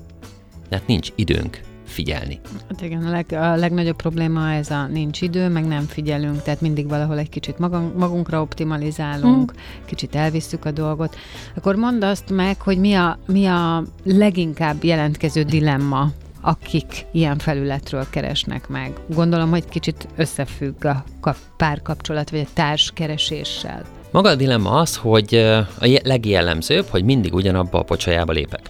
Tehát 0.69 0.87
nincs 0.87 1.09
időnk 1.15 1.59
figyelni. 1.85 2.39
Hát 2.69 2.81
igen, 2.81 3.05
a, 3.05 3.09
leg, 3.09 3.25
a 3.31 3.55
legnagyobb 3.55 3.95
probléma 3.95 4.51
ez 4.51 4.69
a 4.69 4.87
nincs 4.87 5.21
idő, 5.21 5.49
meg 5.49 5.65
nem 5.65 5.85
figyelünk, 5.85 6.41
tehát 6.41 6.61
mindig 6.61 6.87
valahol 6.87 7.17
egy 7.17 7.29
kicsit 7.29 7.59
magunk, 7.59 7.97
magunkra 7.97 8.41
optimalizálunk, 8.41 9.51
hmm. 9.51 9.85
kicsit 9.85 10.15
elvisszük 10.15 10.65
a 10.65 10.71
dolgot. 10.71 11.15
Akkor 11.55 11.75
mondd 11.75 12.03
azt 12.03 12.29
meg, 12.29 12.61
hogy 12.61 12.77
mi 12.77 12.93
a, 12.93 13.17
mi 13.27 13.45
a 13.45 13.83
leginkább 14.03 14.83
jelentkező 14.83 15.43
dilemma, 15.43 16.11
akik 16.45 17.05
ilyen 17.11 17.37
felületről 17.37 18.05
keresnek 18.09 18.67
meg. 18.67 18.93
Gondolom, 19.07 19.49
hogy 19.49 19.65
kicsit 19.69 20.07
összefügg 20.15 20.85
a 20.85 21.03
kap- 21.21 21.37
párkapcsolat, 21.57 22.29
vagy 22.29 22.39
a 22.39 22.49
társkereséssel. 22.53 23.81
Maga 24.11 24.29
a 24.29 24.35
dilemma 24.35 24.69
az, 24.69 24.95
hogy 24.95 25.35
a 25.79 25.85
je- 25.85 26.05
legjellemzőbb, 26.05 26.85
hogy 26.89 27.03
mindig 27.03 27.33
ugyanabba 27.33 27.79
a 27.79 27.83
pocsajába 27.83 28.31
lépek. 28.31 28.61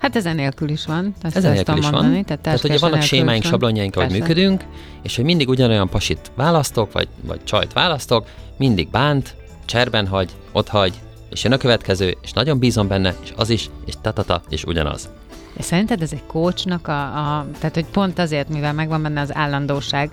Hát 0.00 0.16
ezen 0.16 0.34
nélkül 0.36 0.68
is 0.68 0.86
van. 0.86 1.14
Ezt 1.22 1.36
Ezen 1.36 1.52
nélkül 1.52 1.76
is 1.76 1.90
mondani, 1.90 2.14
van. 2.14 2.24
Tehát, 2.24 2.42
Tehát 2.42 2.64
ugye 2.64 2.78
vannak 2.78 3.02
sémáink, 3.02 3.44
sablonjaink, 3.44 3.96
ahogy 3.96 4.10
működünk, 4.10 4.64
és 5.02 5.16
hogy 5.16 5.24
mindig 5.24 5.48
ugyanolyan 5.48 5.88
pasit 5.88 6.30
választok, 6.34 6.92
vagy, 6.92 7.08
vagy 7.22 7.44
csajt 7.44 7.72
választok, 7.72 8.26
mindig 8.56 8.88
bánt, 8.90 9.34
cserben 9.64 10.06
hagy, 10.06 10.30
ott 10.52 10.68
hagy, 10.68 10.92
és 11.30 11.42
jön 11.44 11.52
a 11.52 11.56
következő, 11.56 12.16
és 12.22 12.32
nagyon 12.32 12.58
bízom 12.58 12.88
benne, 12.88 13.14
és 13.22 13.32
az 13.36 13.50
is, 13.50 13.70
és 13.86 13.94
tatata, 14.00 14.42
és 14.48 14.64
ugyanaz. 14.64 15.08
És 15.56 15.64
szerinted 15.64 16.02
ez 16.02 16.12
egy 16.12 16.22
coachnak 16.26 16.88
a, 16.88 17.02
a, 17.02 17.46
tehát 17.58 17.74
hogy 17.74 17.84
pont 17.86 18.18
azért, 18.18 18.48
mivel 18.48 18.72
megvan 18.72 19.02
benne 19.02 19.20
az 19.20 19.34
állandóság, 19.34 20.10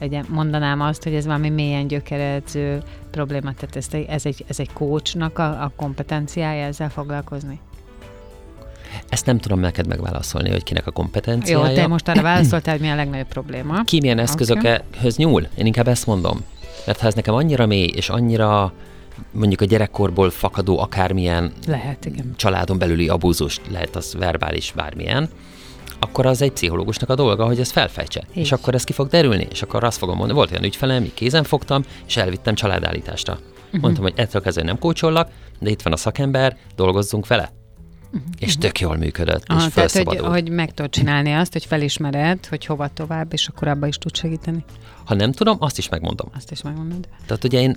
ugye 0.00 0.22
mondanám 0.28 0.80
azt, 0.80 1.02
hogy 1.02 1.14
ez 1.14 1.26
valami 1.26 1.48
mélyen 1.48 1.86
gyökeredző 1.86 2.82
probléma, 3.10 3.52
tehát 3.54 3.76
ez, 3.76 3.86
egy- 3.90 4.06
ez 4.08 4.26
egy, 4.26 4.44
ez 4.48 4.58
egy 4.60 4.72
coachnak 4.72 5.38
a, 5.38 5.44
a 5.62 5.72
kompetenciája 5.76 6.66
ezzel 6.66 6.90
foglalkozni? 6.90 7.60
Ezt 9.08 9.26
nem 9.26 9.38
tudom 9.38 9.60
neked 9.60 9.86
megválaszolni, 9.86 10.50
hogy 10.50 10.62
kinek 10.62 10.82
a 10.86 10.92
Jó, 10.94 11.02
kompetenciája. 11.02 11.74
te 11.74 11.86
most 11.86 12.08
arra 12.08 12.22
válaszoltál, 12.22 12.74
hogy 12.74 12.82
mi 12.86 12.90
a 12.90 12.94
legnagyobb 12.94 13.26
probléma. 13.28 13.84
Ki 13.84 14.00
milyen 14.00 14.18
eszközökhöz 14.18 15.16
nyúl? 15.16 15.46
Én 15.56 15.66
inkább 15.66 15.88
ezt 15.88 16.06
mondom. 16.06 16.44
Mert 16.86 17.00
ha 17.00 17.06
ez 17.06 17.14
nekem 17.14 17.34
annyira 17.34 17.66
mély, 17.66 17.86
és 17.94 18.08
annyira 18.08 18.72
mondjuk 19.30 19.60
a 19.60 19.64
gyerekkorból 19.64 20.30
fakadó 20.30 20.78
akármilyen 20.78 21.52
Lehet, 21.66 22.04
igen. 22.04 22.34
családon 22.36 22.78
belüli 22.78 23.08
abúzus, 23.08 23.60
lehet 23.70 23.96
az 23.96 24.14
verbális 24.18 24.72
bármilyen, 24.76 25.28
akkor 25.98 26.26
az 26.26 26.42
egy 26.42 26.52
pszichológusnak 26.52 27.10
a 27.10 27.14
dolga, 27.14 27.46
hogy 27.46 27.60
ezt 27.60 27.72
felfejtse. 27.72 28.24
Így. 28.30 28.42
És 28.42 28.52
akkor 28.52 28.74
ez 28.74 28.84
ki 28.84 28.92
fog 28.92 29.08
derülni, 29.08 29.46
és 29.50 29.62
akkor 29.62 29.84
azt 29.84 29.98
fogom 29.98 30.16
mondani, 30.16 30.38
volt 30.38 30.50
olyan 30.50 30.64
ügyfelem, 30.64 31.02
mi 31.02 31.10
kézen 31.14 31.44
fogtam, 31.44 31.82
és 32.06 32.16
elvittem 32.16 32.54
családállításra. 32.54 33.32
Uh-huh. 33.32 33.80
Mondtam, 33.80 34.02
hogy 34.02 34.12
ettől 34.16 34.42
kezdve 34.42 34.62
nem 34.62 34.78
kócsollak, 34.78 35.30
de 35.58 35.70
itt 35.70 35.82
van 35.82 35.92
a 35.92 35.96
szakember, 35.96 36.56
dolgozzunk 36.76 37.26
vele. 37.26 37.52
Uh-huh. 38.06 38.22
És 38.38 38.58
tök 38.58 38.80
jól 38.80 38.96
működött, 38.96 39.42
és 39.42 39.54
Aha, 39.54 39.68
tehát, 39.68 39.92
hogy, 39.92 40.18
hogy 40.18 40.48
meg 40.50 40.74
tudod 40.74 40.90
csinálni 40.90 41.32
azt, 41.32 41.52
hogy 41.52 41.64
felismered, 41.64 42.46
hogy 42.46 42.64
hova 42.64 42.88
tovább, 42.88 43.32
és 43.32 43.48
akkor 43.48 43.68
abba 43.68 43.86
is 43.86 43.98
tud 43.98 44.16
segíteni. 44.16 44.64
Ha 45.04 45.14
nem 45.14 45.32
tudom, 45.32 45.56
azt 45.60 45.78
is 45.78 45.88
megmondom. 45.88 46.28
Azt 46.36 46.50
is 46.50 46.62
megmondod. 46.62 47.08
Tehát 47.26 47.44
ugye 47.44 47.60
én 47.60 47.76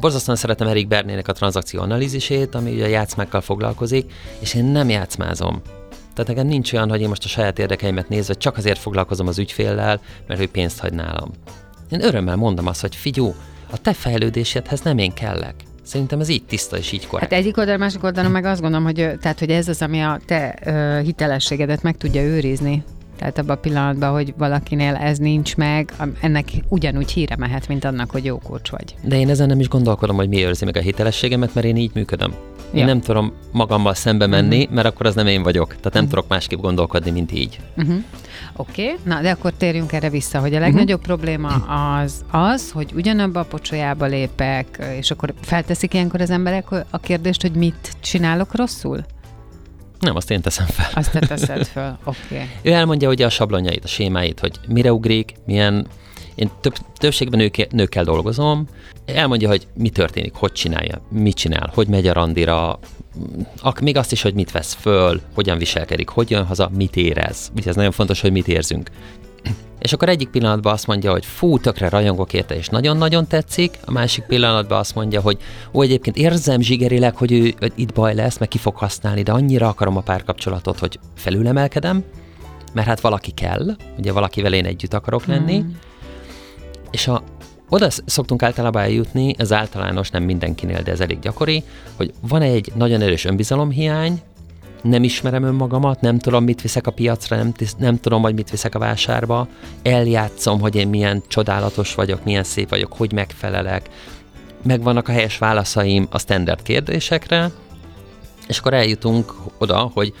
borzasztóan 0.00 0.36
szeretem 0.36 0.66
Erik 0.66 0.88
Bernének 0.88 1.28
a 1.28 1.32
tranzakció 1.32 1.80
analízisét, 1.80 2.54
ami 2.54 2.72
ugye 2.72 2.88
játszmákkal 2.88 3.40
foglalkozik, 3.40 4.12
és 4.38 4.54
én 4.54 4.64
nem 4.64 4.88
játszmázom. 4.88 5.62
Tehát 6.14 6.26
nekem 6.26 6.46
nincs 6.46 6.72
olyan, 6.72 6.88
hogy 6.88 7.00
én 7.00 7.08
most 7.08 7.24
a 7.24 7.28
saját 7.28 7.58
érdekeimet 7.58 8.08
nézve 8.08 8.34
csak 8.34 8.56
azért 8.56 8.78
foglalkozom 8.78 9.26
az 9.26 9.38
ügyféllel, 9.38 10.00
mert 10.26 10.40
ő 10.40 10.48
pénzt 10.48 10.80
hagy 10.80 10.92
nálam. 10.92 11.30
Én 11.90 12.04
örömmel 12.04 12.36
mondom 12.36 12.66
azt, 12.66 12.80
hogy 12.80 12.96
figyú, 12.96 13.34
a 13.70 13.78
te 13.78 13.92
fejlődésedhez 13.92 14.80
nem 14.80 14.98
én 14.98 15.12
kellek. 15.12 15.54
Szerintem 15.82 16.20
ez 16.20 16.28
így 16.28 16.44
tiszta 16.44 16.76
és 16.76 16.92
így 16.92 17.06
korrekt. 17.06 17.32
Hát 17.32 17.40
egyik 17.40 17.56
oldalon, 17.56 17.80
másik 17.80 18.04
oldalon 18.04 18.30
meg 18.30 18.44
azt 18.44 18.60
gondolom, 18.60 18.84
hogy, 18.84 19.18
tehát, 19.20 19.38
hogy 19.38 19.50
ez 19.50 19.68
az, 19.68 19.82
ami 19.82 20.00
a 20.00 20.20
te 20.26 20.58
ö, 20.64 21.00
hitelességedet 21.02 21.82
meg 21.82 21.96
tudja 21.96 22.22
őrizni. 22.22 22.84
Tehát 23.18 23.38
abban 23.38 23.56
a 23.56 23.60
pillanatban, 23.60 24.10
hogy 24.10 24.34
valakinél 24.36 24.94
ez 24.94 25.18
nincs 25.18 25.56
meg, 25.56 25.92
ennek 26.20 26.48
ugyanúgy 26.68 27.10
híre 27.10 27.36
mehet, 27.36 27.68
mint 27.68 27.84
annak, 27.84 28.10
hogy 28.10 28.24
jó 28.24 28.38
kócs 28.38 28.70
vagy. 28.70 28.94
De 29.02 29.18
én 29.18 29.28
ezen 29.28 29.46
nem 29.46 29.60
is 29.60 29.68
gondolkodom, 29.68 30.16
hogy 30.16 30.28
mi 30.28 30.44
őrzi 30.44 30.64
meg 30.64 30.76
a 30.76 30.80
hitelességemet, 30.80 31.54
mert 31.54 31.66
én 31.66 31.76
így 31.76 31.90
működöm. 31.94 32.34
Én 32.72 32.80
Ja. 32.80 32.86
nem 32.86 33.00
tudom 33.00 33.32
magammal 33.52 33.94
szembe 33.94 34.26
menni, 34.26 34.68
mert 34.70 34.86
akkor 34.86 35.06
az 35.06 35.14
nem 35.14 35.26
én 35.26 35.42
vagyok. 35.42 35.68
Tehát 35.68 35.92
nem 35.92 36.08
tudok 36.08 36.28
másképp 36.28 36.60
gondolkodni, 36.60 37.10
mint 37.10 37.32
így. 37.32 37.60
Uh-huh. 37.76 37.96
Oké, 38.56 38.82
okay. 38.82 38.96
na 39.04 39.20
de 39.20 39.30
akkor 39.30 39.52
térjünk 39.52 39.92
erre 39.92 40.10
vissza, 40.10 40.38
hogy 40.38 40.54
a 40.54 40.58
legnagyobb 40.58 41.00
uh-huh. 41.00 41.16
probléma 41.16 41.48
az 42.02 42.24
az, 42.30 42.70
hogy 42.70 42.92
ugyanabba 42.94 43.40
a 43.40 43.44
pocsolyába 43.44 44.06
lépek, 44.06 44.86
és 44.98 45.10
akkor 45.10 45.34
felteszik 45.40 45.94
ilyenkor 45.94 46.20
az 46.20 46.30
emberek 46.30 46.70
a 46.90 46.98
kérdést, 46.98 47.42
hogy 47.42 47.52
mit 47.52 47.96
csinálok 48.00 48.56
rosszul? 48.56 49.04
Nem, 50.00 50.16
azt 50.16 50.30
én 50.30 50.40
teszem 50.40 50.66
fel. 50.66 50.90
Azt 50.94 51.10
te 51.10 51.18
teszed 51.18 51.66
föl. 51.66 51.98
Oké. 52.04 52.18
Okay. 52.30 52.46
Ő 52.62 52.72
elmondja 52.72 53.08
ugye 53.08 53.26
a 53.26 53.30
sablonjait, 53.30 53.84
a 53.84 53.88
sémáit, 53.88 54.40
hogy 54.40 54.60
mire 54.68 54.92
ugrik, 54.92 55.34
milyen... 55.46 55.86
Én 56.34 56.50
több, 56.60 56.74
többségben 56.96 57.38
nők, 57.38 57.72
nőkkel 57.72 58.04
dolgozom, 58.04 58.66
elmondja, 59.06 59.48
hogy 59.48 59.66
mi 59.74 59.88
történik, 59.88 60.34
hogy 60.34 60.52
csinálja, 60.52 61.00
mit 61.10 61.36
csinál, 61.36 61.70
hogy 61.74 61.88
megy 61.88 62.06
a 62.06 62.12
randira, 62.12 62.78
ak, 63.60 63.80
még 63.80 63.96
azt 63.96 64.12
is, 64.12 64.22
hogy 64.22 64.34
mit 64.34 64.50
vesz 64.50 64.74
föl, 64.74 65.20
hogyan 65.34 65.58
viselkedik, 65.58 66.08
hogy 66.08 66.30
jön 66.30 66.44
haza, 66.44 66.70
mit 66.76 66.96
érez. 66.96 67.50
Ugye 67.56 67.68
ez 67.68 67.76
nagyon 67.76 67.92
fontos, 67.92 68.20
hogy 68.20 68.32
mit 68.32 68.48
érzünk. 68.48 68.90
És 69.78 69.92
akkor 69.92 70.08
egyik 70.08 70.28
pillanatban 70.28 70.72
azt 70.72 70.86
mondja, 70.86 71.10
hogy 71.10 71.24
fú, 71.24 71.58
tökre 71.58 71.88
rajongok 71.88 72.32
érte, 72.32 72.56
és 72.56 72.68
nagyon-nagyon 72.68 73.26
tetszik, 73.26 73.78
a 73.84 73.90
másik 73.90 74.24
pillanatban 74.24 74.78
azt 74.78 74.94
mondja, 74.94 75.20
hogy 75.20 75.38
ó, 75.72 75.82
egyébként 75.82 76.16
érzem 76.16 76.60
zsigerileg, 76.60 77.16
hogy 77.16 77.32
ő 77.32 77.54
hogy 77.58 77.72
itt 77.74 77.92
baj 77.92 78.14
lesz, 78.14 78.38
meg 78.38 78.48
ki 78.48 78.58
fog 78.58 78.76
használni, 78.76 79.22
de 79.22 79.32
annyira 79.32 79.68
akarom 79.68 79.96
a 79.96 80.00
párkapcsolatot, 80.00 80.78
hogy 80.78 80.98
felülemelkedem, 81.14 82.04
mert 82.72 82.86
hát 82.86 83.00
valaki 83.00 83.30
kell, 83.30 83.76
ugye 83.98 84.12
valakivel 84.12 84.52
én 84.52 84.64
együtt 84.64 84.94
akarok 84.94 85.26
lenni, 85.26 85.58
mm. 85.58 85.68
és 86.90 87.08
a, 87.08 87.22
oda 87.68 87.90
sz- 87.90 88.02
szoktunk 88.06 88.42
általában 88.42 88.82
eljutni, 88.82 89.34
ez 89.38 89.52
általános, 89.52 90.10
nem 90.10 90.22
mindenkinél, 90.22 90.82
de 90.82 90.90
ez 90.90 91.00
elég 91.00 91.18
gyakori, 91.18 91.62
hogy 91.96 92.12
van 92.20 92.42
egy 92.42 92.72
nagyon 92.74 93.00
erős 93.00 93.24
önbizalomhiány, 93.24 94.22
nem 94.82 95.02
ismerem 95.02 95.42
önmagamat, 95.42 96.00
nem 96.00 96.18
tudom, 96.18 96.44
mit 96.44 96.62
viszek 96.62 96.86
a 96.86 96.90
piacra, 96.90 97.36
nem, 97.36 97.52
nem 97.78 98.00
tudom, 98.00 98.22
hogy 98.22 98.34
mit 98.34 98.50
viszek 98.50 98.74
a 98.74 98.78
vásárba, 98.78 99.48
eljátszom, 99.82 100.60
hogy 100.60 100.74
én 100.74 100.88
milyen 100.88 101.22
csodálatos 101.28 101.94
vagyok, 101.94 102.24
milyen 102.24 102.44
szép 102.44 102.68
vagyok, 102.68 102.92
hogy 102.92 103.12
megfelelek, 103.12 103.88
megvannak 104.62 105.08
a 105.08 105.12
helyes 105.12 105.38
válaszaim 105.38 106.06
a 106.10 106.18
standard 106.18 106.62
kérdésekre, 106.62 107.50
és 108.48 108.58
akkor 108.58 108.74
eljutunk 108.74 109.34
oda, 109.58 109.90
hogy 109.94 110.14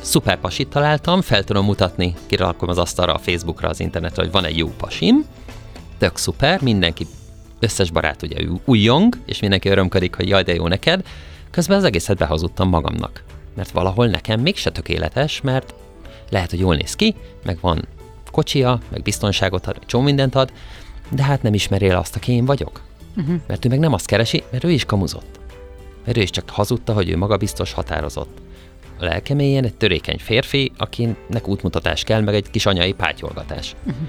szuper 0.00 0.40
pasit 0.40 0.68
találtam, 0.68 1.20
fel 1.20 1.44
tudom 1.44 1.64
mutatni, 1.64 2.14
kirakom 2.26 2.68
az 2.68 2.78
asztalra 2.78 3.14
a 3.14 3.18
Facebookra, 3.18 3.68
az 3.68 3.80
internetre, 3.80 4.22
hogy 4.22 4.32
van 4.32 4.44
egy 4.44 4.56
jó 4.56 4.68
pasim, 4.76 5.24
tök 5.98 6.16
szuper, 6.16 6.62
mindenki, 6.62 7.06
összes 7.60 7.90
barát 7.90 8.22
ugye 8.22 8.36
újjong, 8.64 9.16
és 9.26 9.40
mindenki 9.40 9.68
örömködik, 9.68 10.14
hogy 10.14 10.28
jaj, 10.28 10.42
de 10.42 10.54
jó 10.54 10.68
neked, 10.68 11.06
közben 11.50 11.76
az 11.76 11.84
egészet 11.84 12.16
behazudtam 12.16 12.68
magamnak. 12.68 13.22
Mert 13.58 13.70
valahol 13.70 14.06
nekem 14.06 14.40
mégse 14.40 14.70
tökéletes, 14.70 15.40
mert 15.40 15.74
lehet, 16.30 16.50
hogy 16.50 16.58
jól 16.58 16.76
néz 16.76 16.94
ki, 16.94 17.14
meg 17.44 17.58
van 17.60 17.84
kocsia, 18.30 18.80
meg 18.88 19.02
biztonságot 19.02 19.66
ad, 19.66 19.76
meg 19.78 19.86
csomó 19.86 20.04
mindent 20.04 20.34
ad, 20.34 20.52
de 21.08 21.22
hát 21.22 21.42
nem 21.42 21.54
ismeri 21.54 21.88
el 21.88 21.96
azt, 21.96 22.16
aki 22.16 22.32
én 22.32 22.44
vagyok. 22.44 22.80
Uh-huh. 23.16 23.40
Mert 23.46 23.64
ő 23.64 23.68
meg 23.68 23.78
nem 23.78 23.92
azt 23.92 24.06
keresi, 24.06 24.42
mert 24.50 24.64
ő 24.64 24.70
is 24.70 24.84
kamuzott. 24.84 25.40
Mert 26.04 26.16
ő 26.16 26.20
is 26.20 26.30
csak 26.30 26.50
hazudta, 26.50 26.92
hogy 26.92 27.08
ő 27.08 27.16
magabiztos, 27.16 27.72
határozott. 27.72 28.38
A 28.98 29.04
lelkemélyen 29.04 29.64
egy 29.64 29.74
törékeny 29.74 30.18
férfi, 30.18 30.72
akinek 30.76 31.48
útmutatás 31.48 32.04
kell, 32.04 32.20
meg 32.20 32.34
egy 32.34 32.50
kis 32.50 32.66
anyai 32.66 32.92
pátyolgatás. 32.92 33.74
Uh-huh. 33.86 34.08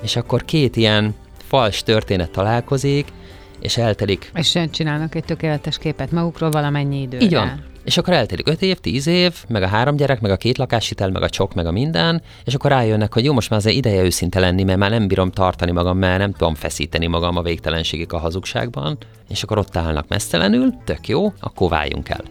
És 0.00 0.16
akkor 0.16 0.44
két 0.44 0.76
ilyen 0.76 1.14
fals 1.46 1.82
történet 1.82 2.30
találkozik, 2.30 3.12
és 3.60 3.76
eltelik 3.76 4.30
És 4.34 4.58
csinálnak 4.70 5.14
egy 5.14 5.24
tökéletes 5.24 5.78
képet 5.78 6.10
magukról 6.10 6.50
valamennyi 6.50 7.00
időre. 7.00 7.24
így 7.24 7.34
van. 7.34 7.62
És 7.88 7.96
akkor 7.96 8.12
eltelik 8.12 8.48
5 8.48 8.62
év, 8.62 8.78
10 8.78 9.06
év, 9.06 9.34
meg 9.46 9.62
a 9.62 9.66
három 9.66 9.96
gyerek, 9.96 10.20
meg 10.20 10.30
a 10.30 10.36
két 10.36 10.58
lakáshitel, 10.58 11.10
meg 11.10 11.22
a 11.22 11.28
csok, 11.28 11.54
meg 11.54 11.66
a 11.66 11.70
minden, 11.70 12.22
és 12.44 12.54
akkor 12.54 12.70
rájönnek, 12.70 13.12
hogy 13.12 13.24
jó, 13.24 13.32
most 13.32 13.50
már 13.50 13.58
azért 13.58 13.76
ideje 13.76 14.02
őszinte 14.02 14.40
lenni, 14.40 14.62
mert 14.62 14.78
már 14.78 14.90
nem 14.90 15.08
bírom 15.08 15.30
tartani 15.30 15.70
magam, 15.70 15.98
mert 15.98 16.18
nem 16.18 16.32
tudom 16.32 16.54
feszíteni 16.54 17.06
magam 17.06 17.36
a 17.36 17.42
végtelenségig 17.42 18.12
a 18.12 18.18
hazugságban, 18.18 18.98
és 19.28 19.42
akkor 19.42 19.58
ott 19.58 19.76
állnak 19.76 20.08
mesztelenül, 20.08 20.74
tök 20.84 21.08
jó, 21.08 21.32
akkor 21.40 21.68
váljunk 21.68 22.08
el. 22.08 22.22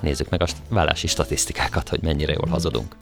Nézzük 0.00 0.28
meg 0.28 0.42
a 0.42 0.46
vállási 0.68 1.06
statisztikákat, 1.06 1.88
hogy 1.88 2.02
mennyire 2.02 2.32
jól 2.32 2.48
hazudunk. 2.48 2.96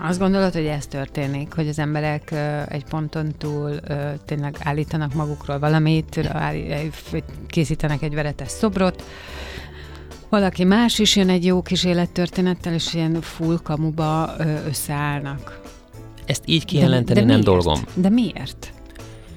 Azt 0.00 0.18
gondolod, 0.18 0.52
hogy 0.52 0.66
ez 0.66 0.86
történik, 0.86 1.54
hogy 1.54 1.68
az 1.68 1.78
emberek 1.78 2.34
egy 2.68 2.84
ponton 2.84 3.34
túl 3.38 3.80
tényleg 4.24 4.56
állítanak 4.62 5.14
magukról 5.14 5.58
valamit, 5.58 6.30
készítenek 7.46 8.02
egy 8.02 8.14
veretes 8.14 8.50
szobrot, 8.50 9.02
valaki 10.36 10.64
más 10.64 10.98
is 10.98 11.16
jön 11.16 11.28
egy 11.28 11.44
jó 11.44 11.62
kis 11.62 11.84
élettörténettel, 11.84 12.72
és 12.72 12.94
ilyen 12.94 13.20
full 13.20 13.58
kamuba 13.62 14.34
összeállnak. 14.66 15.60
Ezt 16.26 16.42
így 16.46 16.64
kijelenteni 16.64 17.18
nem 17.18 17.28
miért? 17.28 17.44
dolgom. 17.44 17.80
De 17.94 18.08
miért? 18.08 18.72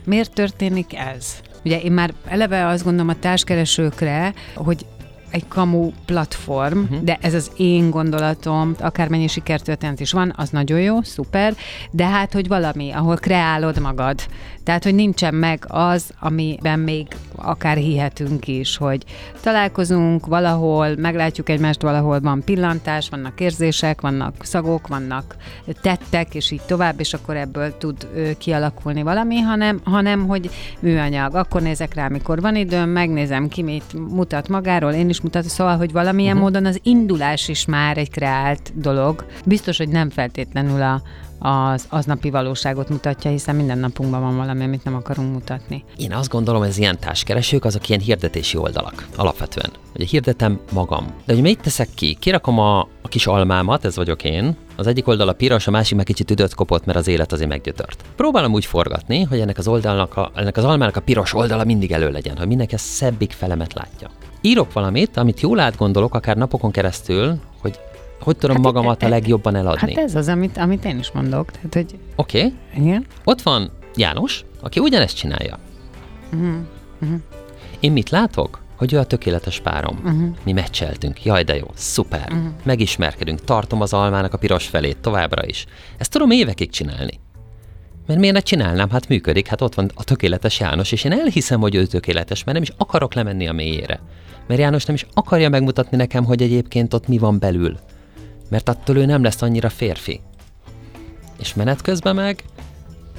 Miért 0.05 0.33
történik 0.33 0.97
ez? 0.97 1.35
Ugye 1.65 1.79
én 1.81 1.91
már 1.91 2.13
eleve 2.27 2.67
azt 2.67 2.83
gondolom 2.83 3.09
a 3.09 3.19
társkeresőkre, 3.19 4.33
hogy 4.55 4.85
egy 5.31 5.47
kamu 5.47 5.91
platform, 6.05 6.79
uh-huh. 6.79 7.03
de 7.03 7.17
ez 7.21 7.33
az 7.33 7.51
én 7.57 7.89
gondolatom, 7.89 8.75
akármennyi 8.79 9.27
sikertörténet 9.27 9.99
is 9.99 10.11
van, 10.11 10.33
az 10.37 10.49
nagyon 10.49 10.79
jó, 10.79 11.01
szuper, 11.01 11.53
de 11.91 12.05
hát, 12.05 12.33
hogy 12.33 12.47
valami, 12.47 12.91
ahol 12.91 13.15
kreálod 13.15 13.79
magad. 13.79 14.19
Tehát, 14.63 14.83
hogy 14.83 14.95
nincsen 14.95 15.35
meg 15.35 15.65
az, 15.67 16.09
amiben 16.19 16.79
még 16.79 17.07
akár 17.35 17.77
hihetünk 17.77 18.47
is, 18.47 18.77
hogy 18.77 19.03
találkozunk 19.41 20.25
valahol, 20.25 20.95
meglátjuk 20.95 21.49
egymást, 21.49 21.81
valahol 21.81 22.19
van 22.19 22.43
pillantás, 22.43 23.09
vannak 23.09 23.39
érzések, 23.39 24.01
vannak 24.01 24.35
szagok, 24.41 24.87
vannak 24.87 25.35
tettek, 25.81 26.35
és 26.35 26.51
így 26.51 26.61
tovább, 26.65 26.99
és 26.99 27.13
akkor 27.13 27.35
ebből 27.35 27.77
tud 27.77 28.07
kialakulni 28.37 29.03
valami, 29.03 29.39
hanem, 29.39 29.81
hanem 29.83 30.27
hogy 30.27 30.49
műanyag. 30.79 31.35
Akkor 31.35 31.61
nézek 31.61 31.93
rá, 31.93 32.07
mikor 32.07 32.41
van 32.41 32.55
időm, 32.55 32.89
megnézem 32.89 33.47
ki, 33.47 33.63
mit 33.63 33.93
mutat 33.93 34.47
magáról, 34.47 34.91
én 34.91 35.09
is 35.09 35.18
mutatom, 35.23 35.49
szóval, 35.49 35.77
hogy 35.77 35.91
valamilyen 35.91 36.35
uh-huh. 36.35 36.51
módon 36.51 36.65
az 36.65 36.79
indulás 36.83 37.47
is 37.47 37.65
már 37.65 37.97
egy 37.97 38.09
kreált 38.09 38.71
dolog. 38.75 39.25
Biztos, 39.45 39.77
hogy 39.77 39.89
nem 39.89 40.09
feltétlenül 40.09 40.81
a, 40.81 41.01
az 41.39 41.85
aznapi 41.89 42.29
valóságot 42.29 42.89
mutatja, 42.89 43.31
hiszen 43.31 43.55
minden 43.55 43.77
napunkban 43.77 44.21
van 44.21 44.37
valami, 44.37 44.63
amit 44.63 44.83
nem 44.83 44.95
akarunk 44.95 45.33
mutatni. 45.33 45.83
Én 45.97 46.13
azt 46.13 46.29
gondolom, 46.29 46.63
ez 46.63 46.77
ilyen 46.77 46.99
társkeresők, 46.99 47.65
azok 47.65 47.89
ilyen 47.89 48.01
hirdetési 48.01 48.57
oldalak, 48.57 49.07
alapvetően. 49.15 49.69
Ugye 49.95 50.05
hirdetem 50.05 50.59
magam. 50.71 51.05
De 51.25 51.33
hogy 51.33 51.41
mit 51.41 51.61
teszek 51.61 51.89
ki? 51.95 52.17
Kirakom 52.19 52.59
a, 52.59 52.79
a 52.79 53.07
kis 53.07 53.27
almámat, 53.27 53.85
ez 53.85 53.95
vagyok 53.95 54.23
én. 54.23 54.55
Az 54.75 54.87
egyik 54.87 55.07
oldal 55.07 55.27
a 55.27 55.33
piros, 55.33 55.67
a 55.67 55.71
másik 55.71 55.95
meg 55.95 56.05
kicsit 56.05 56.31
üdött 56.31 56.55
kopott, 56.55 56.85
mert 56.85 56.97
az 56.97 57.07
élet 57.07 57.31
azért 57.31 57.49
meggyötört. 57.49 58.03
Próbálom 58.15 58.53
úgy 58.53 58.65
forgatni, 58.65 59.23
hogy 59.23 59.39
ennek 59.39 59.57
az 59.57 59.67
oldalnak, 59.67 60.17
a, 60.17 60.31
ennek 60.35 60.57
az 60.57 60.63
almának 60.63 60.95
a 60.95 61.01
piros 61.01 61.33
oldala 61.33 61.63
mindig 61.63 61.91
elő 61.91 62.11
legyen, 62.11 62.37
hogy 62.37 62.47
mindenki 62.47 62.75
a 62.75 62.77
szebbik 62.77 63.31
felemet 63.31 63.73
látja. 63.73 64.09
Írok 64.41 64.73
valamit, 64.73 65.17
amit 65.17 65.39
jól 65.39 65.59
átgondolok, 65.59 66.15
akár 66.15 66.37
napokon 66.37 66.71
keresztül, 66.71 67.39
hogy 67.61 67.79
hogy 68.19 68.37
tudom 68.37 68.55
hát 68.55 68.65
magamat 68.65 69.03
a 69.03 69.07
legjobban 69.07 69.55
eladni. 69.55 69.93
Hát 69.93 70.03
ez 70.03 70.15
az, 70.15 70.27
amit, 70.27 70.57
amit 70.57 70.85
én 70.85 70.99
is 70.99 71.11
mondok. 71.11 71.51
Tehát, 71.51 71.73
hogy 71.73 71.99
Oké, 72.15 72.37
okay. 72.37 72.53
igen, 72.83 73.05
ott 73.23 73.41
van 73.41 73.71
János, 73.95 74.45
aki 74.61 74.79
ugyanezt 74.79 75.15
csinálja. 75.15 75.57
Mhm, 76.31 77.15
Én 77.79 77.91
mit 77.91 78.09
látok? 78.09 78.59
hogy 78.79 78.93
ő 78.93 78.97
a 78.97 79.03
tökéletes 79.03 79.59
párom. 79.59 79.99
Uh-huh. 80.03 80.35
Mi 80.43 80.51
meccseltünk, 80.51 81.23
jaj 81.25 81.43
de 81.43 81.55
jó, 81.55 81.65
szuper, 81.73 82.27
uh-huh. 82.31 82.47
megismerkedünk, 82.63 83.43
tartom 83.43 83.81
az 83.81 83.93
almának 83.93 84.33
a 84.33 84.37
piros 84.37 84.67
felét 84.67 84.97
továbbra 84.97 85.45
is. 85.45 85.65
Ezt 85.97 86.11
tudom 86.11 86.31
évekig 86.31 86.69
csinálni. 86.69 87.19
Mert 88.09 88.21
miért 88.21 88.35
ne 88.35 88.41
csinálnám? 88.41 88.89
Hát 88.89 89.07
működik, 89.07 89.47
hát 89.47 89.61
ott 89.61 89.73
van 89.73 89.91
a 89.95 90.03
tökéletes 90.03 90.59
János, 90.59 90.91
és 90.91 91.03
én 91.03 91.11
elhiszem, 91.11 91.59
hogy 91.59 91.75
ő 91.75 91.85
tökéletes, 91.85 92.43
mert 92.43 92.53
nem 92.53 92.67
is 92.67 92.73
akarok 92.77 93.13
lemenni 93.13 93.47
a 93.47 93.53
mélyére. 93.53 93.99
Mert 94.47 94.59
János 94.59 94.85
nem 94.85 94.95
is 94.95 95.05
akarja 95.13 95.49
megmutatni 95.49 95.97
nekem, 95.97 96.25
hogy 96.25 96.41
egyébként 96.41 96.93
ott 96.93 97.07
mi 97.07 97.17
van 97.17 97.39
belül. 97.39 97.77
Mert 98.49 98.69
attól 98.69 98.97
ő 98.97 99.05
nem 99.05 99.23
lesz 99.23 99.41
annyira 99.41 99.69
férfi. 99.69 100.19
És 101.39 101.53
menet 101.53 101.81
közben 101.81 102.15
meg 102.15 102.43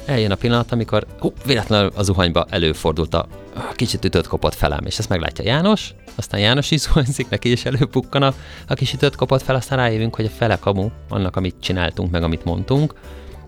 eljön 0.05 0.31
a 0.31 0.35
pillanat, 0.35 0.72
amikor 0.72 1.07
hú, 1.18 1.33
véletlenül 1.46 1.92
a 1.94 2.03
zuhanyba 2.03 2.46
előfordult 2.48 3.14
a 3.14 3.26
kicsit 3.74 4.05
ütött 4.05 4.26
kopott 4.26 4.55
felem, 4.55 4.87
és 4.87 4.98
ezt 4.98 5.09
meglátja 5.09 5.44
János, 5.44 5.94
aztán 6.14 6.40
János 6.40 6.70
is 6.70 6.81
zuhanyzik, 6.81 7.29
neki 7.29 7.50
is 7.50 7.64
előpukkan 7.64 8.22
a, 8.22 8.35
a 8.68 8.74
kis 8.74 8.92
ütött 8.92 9.16
kopott 9.16 9.42
fel, 9.42 9.55
aztán 9.55 9.79
rájövünk, 9.79 10.14
hogy 10.14 10.24
a 10.24 10.37
fele 10.37 10.57
kamu 10.57 10.88
annak, 11.09 11.37
amit 11.37 11.55
csináltunk, 11.61 12.11
meg 12.11 12.22
amit 12.22 12.44
mondtunk, 12.44 12.94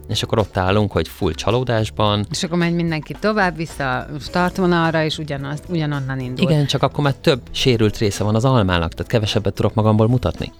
és 0.09 0.23
akkor 0.23 0.39
ott 0.39 0.57
állunk, 0.57 0.93
hogy 0.93 1.09
full 1.09 1.33
csalódásban. 1.33 2.27
És 2.31 2.43
akkor 2.43 2.59
megy 2.59 2.75
mindenki 2.75 3.17
tovább, 3.21 3.57
vissza 3.57 4.07
startvonalra, 4.21 5.05
és 5.05 5.19
ugyanaz, 5.19 5.63
ugyanonnan 5.69 6.21
indul. 6.21 6.51
Igen, 6.51 6.67
csak 6.67 6.83
akkor 6.83 7.05
már 7.05 7.15
több 7.15 7.41
sérült 7.51 7.99
része 7.99 8.25
van 8.25 8.35
az 8.35 8.45
almának, 8.45 8.93
tehát 8.93 9.11
kevesebbet 9.11 9.55
tudok 9.55 9.75
magamból 9.75 10.09
mutatni. 10.09 10.53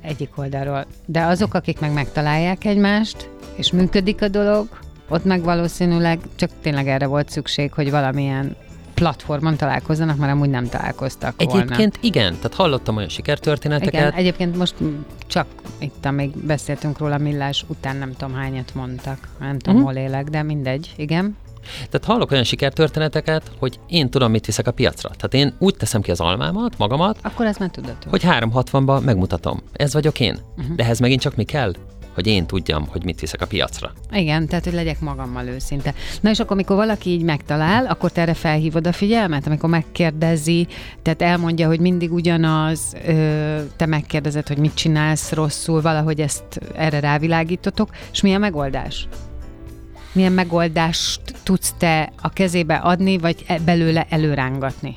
Egyik 0.00 0.38
oldalról. 0.38 0.86
De 1.06 1.22
azok, 1.22 1.54
akik 1.54 1.80
meg 1.80 1.92
megtalálják 1.92 2.64
egymást, 2.64 3.30
és 3.54 3.72
működik 3.72 4.22
a 4.22 4.28
dolog, 4.28 4.68
ott 5.08 5.24
meg 5.24 5.42
valószínűleg 5.42 6.20
csak 6.34 6.50
tényleg 6.62 6.88
erre 6.88 7.06
volt 7.06 7.28
szükség, 7.28 7.72
hogy 7.72 7.90
valamilyen 7.90 8.56
platformon 9.02 9.56
találkozzanak, 9.56 10.16
mert 10.16 10.32
amúgy 10.32 10.50
nem 10.50 10.68
találkoztak 10.68 11.34
Egyébként 11.36 11.68
volna. 11.76 11.92
igen, 12.00 12.34
tehát 12.34 12.54
hallottam 12.54 12.96
olyan 12.96 13.08
sikertörténeteket. 13.08 13.92
Igen, 13.94 14.12
egyébként 14.12 14.56
most 14.56 14.74
csak 15.26 15.46
itt, 15.78 16.04
amíg 16.04 16.30
beszéltünk 16.46 16.98
róla, 16.98 17.18
millás 17.18 17.64
után 17.68 17.96
nem 17.96 18.12
tudom 18.12 18.34
hányat 18.34 18.74
mondtak. 18.74 19.28
Nem 19.38 19.58
tudom, 19.58 19.80
uh-huh. 19.80 19.92
hol 19.92 20.02
élek, 20.02 20.24
de 20.24 20.42
mindegy, 20.42 20.92
igen. 20.96 21.36
Tehát 21.90 22.04
hallok 22.04 22.30
olyan 22.30 22.44
sikertörténeteket, 22.44 23.50
hogy 23.58 23.78
én 23.88 24.10
tudom, 24.10 24.30
mit 24.30 24.46
viszek 24.46 24.66
a 24.66 24.70
piacra. 24.70 25.08
Tehát 25.08 25.34
én 25.34 25.54
úgy 25.58 25.76
teszem 25.76 26.00
ki 26.00 26.10
az 26.10 26.20
almámat, 26.20 26.78
magamat, 26.78 27.18
Akkor 27.22 27.46
ez 27.46 27.56
már 27.56 27.70
tudatos. 27.70 28.10
hogy 28.10 28.22
360-ban 28.24 29.04
megmutatom. 29.04 29.62
Ez 29.72 29.92
vagyok 29.92 30.20
én. 30.20 30.38
Uh-huh. 30.56 30.74
De 30.76 30.82
ehhez 30.82 30.98
megint 30.98 31.20
csak 31.20 31.36
mi 31.36 31.44
kell? 31.44 31.72
Hogy 32.14 32.26
én 32.26 32.46
tudjam, 32.46 32.86
hogy 32.86 33.04
mit 33.04 33.20
viszek 33.20 33.42
a 33.42 33.46
piacra. 33.46 33.92
Igen, 34.12 34.46
tehát 34.46 34.64
hogy 34.64 34.72
legyek 34.72 35.00
magammal 35.00 35.46
őszinte. 35.46 35.94
Na 36.20 36.30
és 36.30 36.40
akkor, 36.40 36.52
amikor 36.52 36.76
valaki 36.76 37.10
így 37.10 37.22
megtalál, 37.22 37.86
akkor 37.86 38.10
te 38.10 38.20
erre 38.20 38.34
felhívod 38.34 38.86
a 38.86 38.92
figyelmet, 38.92 39.46
amikor 39.46 39.68
megkérdezi, 39.68 40.66
tehát 41.02 41.22
elmondja, 41.22 41.66
hogy 41.66 41.80
mindig 41.80 42.12
ugyanaz, 42.12 42.96
te 43.76 43.86
megkérdezed, 43.86 44.48
hogy 44.48 44.58
mit 44.58 44.74
csinálsz 44.74 45.32
rosszul, 45.32 45.80
valahogy 45.80 46.20
ezt 46.20 46.60
erre 46.74 47.00
rávilágítotok, 47.00 47.88
és 48.12 48.20
mi 48.20 48.34
a 48.34 48.38
megoldás? 48.38 49.08
Milyen 50.12 50.32
megoldást 50.32 51.20
tudsz 51.42 51.74
te 51.78 52.12
a 52.22 52.28
kezébe 52.28 52.74
adni, 52.74 53.18
vagy 53.18 53.44
e- 53.46 53.58
belőle 53.58 54.06
előrángatni? 54.08 54.96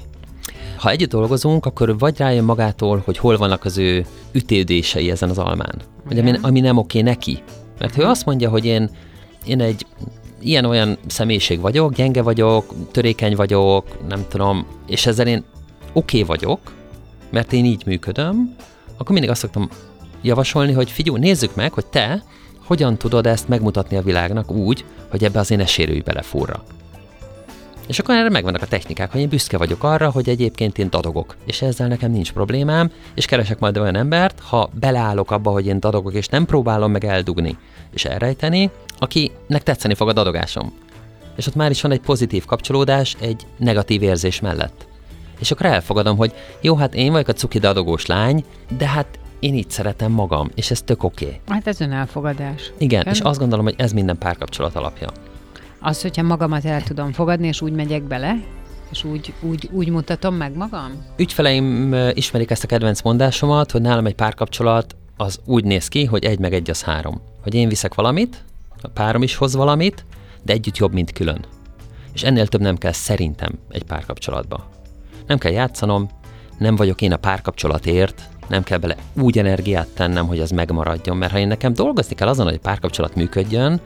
Ha 0.86 0.92
együtt 0.92 1.10
dolgozunk, 1.10 1.66
akkor 1.66 1.98
vagy 1.98 2.18
rájön 2.18 2.44
magától, 2.44 3.02
hogy 3.06 3.18
hol 3.18 3.38
vannak 3.38 3.66
az 3.66 3.78
ő 3.78 4.06
ütédései 4.32 5.12
ezen 5.12 5.30
az 5.30 5.38
almán, 5.38 5.82
vagy 6.08 6.20
ami, 6.20 6.34
ami 6.42 6.60
nem 6.60 6.78
oké 6.78 7.02
neki. 7.02 7.44
Mert 7.80 7.98
ő 7.98 8.04
azt 8.04 8.26
mondja, 8.26 8.50
hogy 8.50 8.66
én, 8.66 8.90
én 9.46 9.62
egy 9.62 9.86
ilyen-olyan 10.42 10.98
személyiség 11.08 11.60
vagyok, 11.60 11.94
gyenge 11.94 12.22
vagyok, 12.22 12.74
törékeny 12.92 13.36
vagyok, 13.36 14.08
nem 14.08 14.26
tudom, 14.30 14.68
és 14.88 15.06
ezzel 15.06 15.28
én 15.28 15.44
oké 15.94 16.22
okay 16.22 16.38
vagyok, 16.38 16.60
mert 17.32 17.54
én 17.54 17.66
így 17.66 17.86
működöm, 17.86 18.56
akkor 18.98 19.12
mindig 19.12 19.30
azt 19.30 19.42
szoktam 19.42 19.70
javasolni, 20.22 20.72
hogy 20.72 20.92
figyelj, 20.92 21.20
nézzük 21.20 21.56
meg, 21.56 21.74
hogy 21.74 21.86
te 21.86 22.24
hogyan 22.66 22.98
tudod 22.98 23.26
ezt 23.26 23.48
megmutatni 23.48 23.98
a 23.98 24.02
világnak 24.02 24.52
úgy, 24.52 24.86
hogy 25.10 25.24
ebbe 25.24 25.40
az 25.40 25.52
én 25.52 25.58
ne 25.58 25.66
sérülj 25.66 26.00
bele 26.00 26.22
furra. 26.22 26.64
És 27.88 28.00
akkor 28.00 28.16
erre 28.16 28.30
megvannak 28.30 28.62
a 28.62 28.68
technikák, 28.68 29.12
hogy 29.12 29.22
én 29.22 29.30
büszke 29.30 29.58
vagyok 29.58 29.84
arra, 29.84 30.10
hogy 30.10 30.30
egyébként 30.30 30.78
én 30.78 30.90
dadogok, 30.90 31.36
és 31.46 31.62
ezzel 31.62 31.88
nekem 31.88 32.12
nincs 32.12 32.32
problémám, 32.32 32.92
és 33.14 33.26
keresek 33.26 33.60
majd 33.60 33.78
olyan 33.78 33.96
embert, 33.96 34.40
ha 34.40 34.70
beleállok 34.80 35.32
abba, 35.32 35.52
hogy 35.52 35.66
én 35.66 35.80
dadogok, 35.80 36.14
és 36.14 36.28
nem 36.28 36.46
próbálom 36.46 36.92
meg 36.92 37.06
eldugni 37.06 37.58
és 37.94 38.06
elrejteni, 38.06 38.72
akinek 39.00 39.64
tetszeni 39.64 39.94
fog 39.94 40.10
a 40.10 40.14
dadogásom. 40.14 40.74
És 41.36 41.48
ott 41.48 41.56
már 41.56 41.72
is 41.72 41.82
van 41.82 41.92
egy 41.92 42.00
pozitív 42.00 42.46
kapcsolódás 42.46 43.16
egy 43.20 43.46
negatív 43.58 44.02
érzés 44.02 44.40
mellett. 44.40 44.88
És 45.40 45.52
akkor 45.52 45.66
elfogadom, 45.66 46.18
hogy 46.18 46.34
jó, 46.62 46.76
hát 46.76 46.96
én 46.96 47.12
vagyok 47.12 47.28
a 47.28 47.34
cuki 47.34 47.60
dadogós 47.60 48.06
lány, 48.06 48.44
de 48.78 48.88
hát 48.88 49.20
én 49.40 49.54
így 49.54 49.70
szeretem 49.70 50.12
magam, 50.12 50.50
és 50.56 50.72
ez 50.72 50.82
tök 50.82 51.04
oké. 51.04 51.26
Okay. 51.26 51.40
Hát 51.48 51.68
ez 51.68 51.82
önelfogadás. 51.82 52.72
Igen, 52.78 53.08
Ön... 53.08 53.14
és 53.14 53.20
azt 53.20 53.40
gondolom, 53.40 53.66
hogy 53.66 53.76
ez 53.78 53.92
minden 53.92 54.18
párkapcsolat 54.18 54.76
alapja. 54.76 55.10
Az, 55.88 56.02
hogyha 56.02 56.24
magamat 56.24 56.66
el 56.66 56.84
tudom 56.84 57.12
fogadni, 57.12 57.48
és 57.48 57.62
úgy 57.62 57.72
megyek 57.72 58.04
bele, 58.04 58.36
és 58.92 59.04
úgy, 59.04 59.34
úgy, 59.42 59.70
úgy 59.72 59.90
mutatom 59.90 60.36
meg 60.36 60.56
magam? 60.56 61.06
Ügyfeleim 61.18 61.94
ismerik 62.14 62.52
ezt 62.52 62.64
a 62.64 62.68
kedvenc 62.68 63.02
mondásomat, 63.02 63.72
hogy 63.72 63.82
nálam 63.82 64.06
egy 64.06 64.16
párkapcsolat 64.16 64.96
az 65.18 65.40
úgy 65.46 65.64
néz 65.64 65.88
ki, 65.88 66.06
hogy 66.06 66.24
egy 66.26 66.40
meg 66.40 66.54
egy 66.54 66.70
az 66.70 66.84
három. 66.84 67.22
Hogy 67.44 67.54
én 67.54 67.68
viszek 67.68 67.94
valamit, 67.94 68.44
a 68.82 68.88
párom 68.88 69.24
is 69.24 69.36
hoz 69.36 69.56
valamit, 69.56 70.06
de 70.44 70.54
együtt 70.54 70.78
jobb, 70.78 70.94
mint 70.94 71.12
külön. 71.12 71.46
És 72.14 72.24
ennél 72.24 72.48
több 72.48 72.62
nem 72.62 72.78
kell 72.78 72.92
szerintem 72.92 73.52
egy 73.70 73.84
párkapcsolatba. 73.84 74.70
Nem 75.28 75.38
kell 75.38 75.52
játszanom, 75.52 76.10
nem 76.58 76.76
vagyok 76.76 77.02
én 77.02 77.14
a 77.14 77.18
párkapcsolatért, 77.18 78.30
nem 78.48 78.64
kell 78.64 78.78
bele 78.78 78.96
úgy 79.14 79.38
energiát 79.38 79.88
tennem, 79.88 80.28
hogy 80.28 80.40
az 80.40 80.52
megmaradjon, 80.52 81.18
mert 81.18 81.32
ha 81.32 81.38
én 81.38 81.48
nekem 81.48 81.74
dolgozni 81.74 82.16
kell 82.16 82.28
azon, 82.28 82.46
hogy 82.46 82.56
a 82.56 82.68
párkapcsolat 82.68 83.16
működjön, 83.16 83.82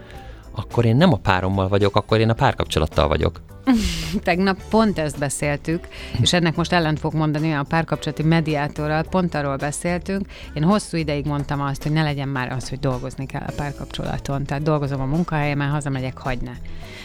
akkor 0.60 0.86
én 0.86 0.96
nem 0.96 1.14
a 1.14 1.18
párommal 1.18 1.68
vagyok, 1.68 1.96
akkor 1.96 2.20
én 2.20 2.30
a 2.30 2.34
párkapcsolattal 2.34 3.08
vagyok. 3.08 3.42
Tegnap 4.24 4.58
pont 4.70 5.00
ezt 5.00 5.20
beszéltük, 5.20 5.88
és 6.22 6.34
ennek 6.34 6.56
most 6.56 6.72
ellent 6.72 7.00
fog 7.00 7.14
mondani 7.14 7.54
a 7.54 7.66
párkapcsolati 7.70 8.24
mediátorral, 8.24 9.04
pont 9.04 9.36
arról 9.36 9.56
beszéltünk. 9.56 10.26
Én 10.54 10.64
hosszú 10.64 10.98
ideig 10.98 11.26
mondtam 11.26 11.62
azt, 11.62 11.84
hogy 11.84 11.92
ne 11.92 12.04
legyen 12.04 12.28
már 12.28 12.52
az, 12.52 12.70
hogy 12.70 12.80
dolgozni 12.80 13.26
kell 13.26 13.44
a 13.48 13.54
párkapcsolaton. 13.56 14.44
Tehát 14.44 14.64
dolgozom 14.64 15.02
a 15.02 15.06
munkahelyemen, 15.06 15.70
hazamegyek, 15.70 16.18
hagyne. 16.18 16.58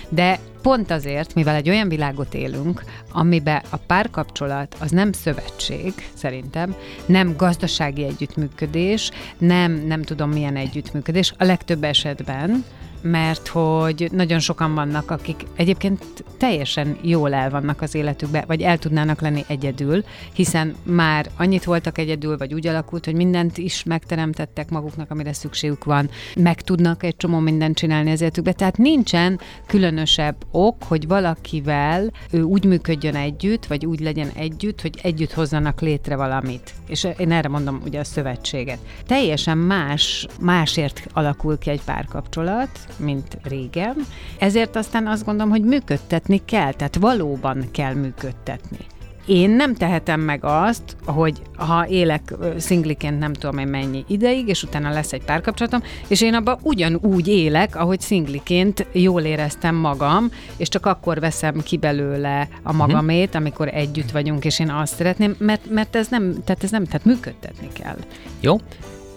De 0.08 0.38
pont 0.62 0.90
azért, 0.90 1.34
mivel 1.34 1.54
egy 1.54 1.68
olyan 1.68 1.88
világot 1.88 2.34
élünk, 2.34 2.84
amiben 3.12 3.62
a 3.70 3.76
párkapcsolat 3.76 4.76
az 4.80 4.90
nem 4.90 5.12
szövetség, 5.12 5.92
szerintem, 6.14 6.74
nem 7.06 7.36
gazdasági 7.36 8.04
együttműködés, 8.04 9.10
nem 9.38 9.72
nem 9.72 10.02
tudom 10.02 10.30
milyen 10.30 10.56
együttműködés, 10.56 11.34
a 11.38 11.44
legtöbb 11.44 11.84
esetben, 11.84 12.64
mert 13.04 13.48
hogy 13.48 14.08
nagyon 14.12 14.38
sokan 14.38 14.74
vannak, 14.74 15.10
akik 15.10 15.46
egyébként 15.56 16.24
teljesen 16.38 16.98
jól 17.02 17.34
el 17.34 17.50
vannak 17.50 17.80
az 17.80 17.94
életükbe, 17.94 18.44
vagy 18.46 18.60
el 18.60 18.78
tudnának 18.78 19.20
lenni 19.20 19.44
egyedül, 19.46 20.04
hiszen 20.32 20.74
már 20.82 21.30
annyit 21.36 21.64
voltak 21.64 21.98
egyedül, 21.98 22.36
vagy 22.36 22.54
úgy 22.54 22.66
alakult, 22.66 23.04
hogy 23.04 23.14
mindent 23.14 23.58
is 23.58 23.82
megteremtettek 23.82 24.70
maguknak, 24.70 25.10
amire 25.10 25.32
szükségük 25.32 25.84
van, 25.84 26.10
meg 26.36 26.60
tudnak 26.60 27.02
egy 27.02 27.16
csomó 27.16 27.38
mindent 27.38 27.76
csinálni 27.76 28.10
az 28.10 28.20
életükbe, 28.20 28.52
tehát 28.52 28.78
nincsen 28.78 29.40
különösebb 29.66 30.36
ok, 30.50 30.82
hogy 30.82 31.06
valakivel 31.06 32.10
ő 32.30 32.42
úgy 32.42 32.64
működjön 32.64 33.14
együtt, 33.16 33.66
vagy 33.66 33.86
úgy 33.86 34.00
legyen 34.00 34.30
együtt, 34.34 34.80
hogy 34.80 34.98
együtt 35.02 35.32
hozzanak 35.32 35.80
létre 35.80 36.16
valamit. 36.16 36.74
És 36.86 37.08
én 37.16 37.32
erre 37.32 37.48
mondom 37.48 37.80
ugye 37.84 38.00
a 38.00 38.04
szövetséget. 38.04 38.78
Teljesen 39.06 39.58
más, 39.58 40.26
másért 40.40 41.06
alakul 41.12 41.58
ki 41.58 41.70
egy 41.70 41.82
párkapcsolat, 41.84 42.68
mint 42.96 43.38
régen. 43.42 43.96
Ezért 44.38 44.76
aztán 44.76 45.06
azt 45.06 45.24
gondolom, 45.24 45.50
hogy 45.50 45.62
működtetni 45.64 46.40
kell, 46.44 46.72
tehát 46.72 46.96
valóban 46.96 47.64
kell 47.70 47.94
működtetni. 47.94 48.78
Én 49.26 49.50
nem 49.50 49.74
tehetem 49.74 50.20
meg 50.20 50.44
azt, 50.44 50.96
hogy 51.06 51.42
ha 51.56 51.86
élek 51.88 52.34
szingliként 52.56 53.18
nem 53.18 53.32
tudom 53.32 53.58
én 53.58 53.66
mennyi 53.66 54.04
ideig, 54.08 54.48
és 54.48 54.62
utána 54.62 54.90
lesz 54.90 55.12
egy 55.12 55.24
párkapcsolatom, 55.24 55.82
és 56.08 56.20
én 56.20 56.34
abban 56.34 56.58
ugyanúgy 56.62 57.28
élek, 57.28 57.76
ahogy 57.76 58.00
szingliként 58.00 58.86
jól 58.92 59.22
éreztem 59.22 59.74
magam, 59.74 60.30
és 60.56 60.68
csak 60.68 60.86
akkor 60.86 61.20
veszem 61.20 61.60
ki 61.62 61.76
belőle 61.76 62.48
a 62.62 62.72
mhm. 62.72 62.76
magamét, 62.76 63.34
amikor 63.34 63.68
együtt 63.68 64.10
vagyunk, 64.10 64.44
és 64.44 64.58
én 64.58 64.70
azt 64.70 64.94
szeretném, 64.94 65.34
mert, 65.38 65.70
mert 65.70 65.96
ez 65.96 66.08
nem, 66.08 66.34
tehát 66.44 66.64
ez 66.64 66.70
nem, 66.70 66.84
tehát 66.84 67.04
működtetni 67.04 67.68
kell. 67.72 67.96
Jó, 68.40 68.56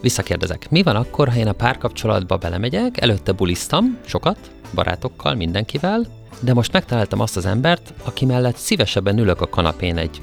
Visszakérdezek, 0.02 0.70
mi 0.70 0.84
van 0.84 0.96
akkor, 0.96 1.30
ha 1.30 1.36
én 1.36 1.48
a 1.48 1.52
párkapcsolatba 1.54 2.38
belemegyek, 2.38 3.02
előtte 3.02 3.32
bulisztam 3.32 3.98
sokat, 4.06 4.38
barátokkal, 4.74 5.36
mindenkivel, 5.36 6.06
de 6.40 6.54
most 6.54 6.72
megtaláltam 6.72 7.20
azt 7.20 7.38
az 7.38 7.46
embert, 7.46 7.94
aki 8.04 8.26
mellett 8.26 8.56
szívesebben 8.56 9.18
ülök 9.18 9.42
a 9.42 9.48
kanapén 9.50 9.98
egy 9.98 10.22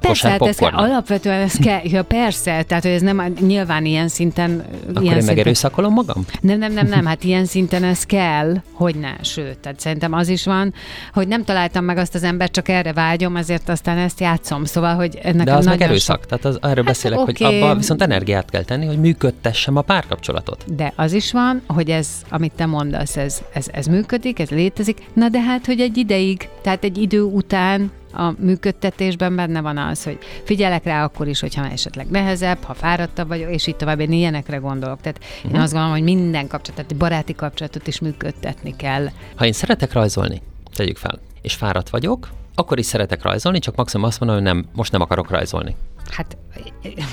Persze, 0.00 0.28
hát 0.28 0.46
ez 0.46 0.56
kell, 0.56 0.70
alapvetően 0.70 1.40
ez 1.40 1.54
kell, 1.54 1.80
ja, 1.82 2.02
persze, 2.02 2.62
tehát 2.62 2.82
hogy 2.82 2.92
ez 2.92 3.02
nem 3.02 3.34
nyilván 3.40 3.84
ilyen 3.84 4.08
szinten... 4.08 4.64
Akkor 4.88 5.02
ilyen 5.02 5.18
én 5.18 5.24
megerőszakolom 5.24 5.92
magam? 5.92 6.24
nem, 6.40 6.58
nem, 6.58 6.72
nem, 6.72 6.86
nem, 6.86 7.04
hát 7.04 7.24
ilyen 7.24 7.44
szinten 7.44 7.84
ez 7.84 8.04
kell, 8.04 8.54
hogy 8.72 8.94
ne, 8.94 9.22
sőt, 9.22 9.58
tehát 9.58 9.80
szerintem 9.80 10.12
az 10.12 10.28
is 10.28 10.44
van, 10.44 10.74
hogy 11.12 11.28
nem 11.28 11.44
találtam 11.44 11.84
meg 11.84 11.96
azt 11.96 12.14
az 12.14 12.22
embert, 12.22 12.52
csak 12.52 12.68
erre 12.68 12.92
vágyom, 12.92 13.36
ezért 13.36 13.68
aztán 13.68 13.98
ezt 13.98 14.20
játszom, 14.20 14.64
szóval, 14.64 14.94
hogy 14.94 15.18
nekem 15.22 15.44
De 15.44 15.54
az 15.54 15.66
meg 15.66 15.80
erőszak. 15.80 16.26
Tehát 16.26 16.44
az, 16.44 16.58
erről 16.62 16.84
beszélek, 16.84 17.18
hogy 17.18 17.44
oké. 17.44 17.60
abba 17.60 17.74
viszont 17.74 18.02
energiát 18.02 18.50
kell 18.50 18.62
tenni, 18.62 18.86
hogy 18.86 18.98
működtessem 18.98 19.76
a 19.76 19.80
párkapcsolatot. 19.80 20.74
De 20.76 20.92
az 20.96 21.12
is 21.12 21.32
van, 21.32 21.62
hogy 21.66 21.90
ez, 21.90 22.08
amit 22.28 22.52
te 22.52 22.66
mondasz, 22.66 23.16
ez, 23.16 23.42
ez, 23.52 23.66
ez 23.72 23.86
működik, 23.86 24.38
ez 24.38 24.48
létezik, 24.48 25.02
na 25.12 25.28
de 25.28 25.40
hát, 25.40 25.66
hogy 25.66 25.80
egy 25.80 25.96
ideig, 25.96 26.48
tehát 26.62 26.84
egy 26.84 26.98
idő 26.98 27.22
után 27.22 27.90
a 28.16 28.34
működtetésben 28.38 29.36
benne 29.36 29.60
van 29.60 29.78
az, 29.78 30.04
hogy 30.04 30.18
figyelek 30.44 30.84
rá 30.84 31.04
akkor 31.04 31.28
is, 31.28 31.40
hogyha 31.40 31.66
esetleg 31.66 32.06
nehezebb, 32.06 32.62
ha 32.62 32.74
fáradtabb 32.74 33.28
vagyok, 33.28 33.50
és 33.50 33.66
így 33.66 33.76
tovább, 33.76 34.00
én 34.00 34.12
ilyenekre 34.12 34.56
gondolok. 34.56 35.00
Tehát 35.00 35.18
uh-huh. 35.36 35.54
én 35.54 35.60
azt 35.60 35.72
gondolom, 35.72 35.96
hogy 35.96 36.04
minden 36.04 36.46
kapcsolat, 36.46 36.76
tehát 36.76 36.90
egy 36.90 36.98
baráti 36.98 37.34
kapcsolatot 37.34 37.86
is 37.86 38.00
működtetni 38.00 38.76
kell. 38.76 39.08
Ha 39.36 39.44
én 39.44 39.52
szeretek 39.52 39.92
rajzolni, 39.92 40.42
tegyük 40.74 40.96
fel, 40.96 41.18
és 41.42 41.54
fáradt 41.54 41.88
vagyok, 41.88 42.28
akkor 42.54 42.78
is 42.78 42.86
szeretek 42.86 43.22
rajzolni, 43.22 43.58
csak 43.58 43.76
maximum 43.76 44.06
azt 44.06 44.20
mondom, 44.20 44.38
hogy 44.38 44.46
nem, 44.46 44.66
most 44.72 44.92
nem 44.92 45.00
akarok 45.00 45.30
rajzolni. 45.30 45.76
Hát 46.10 46.36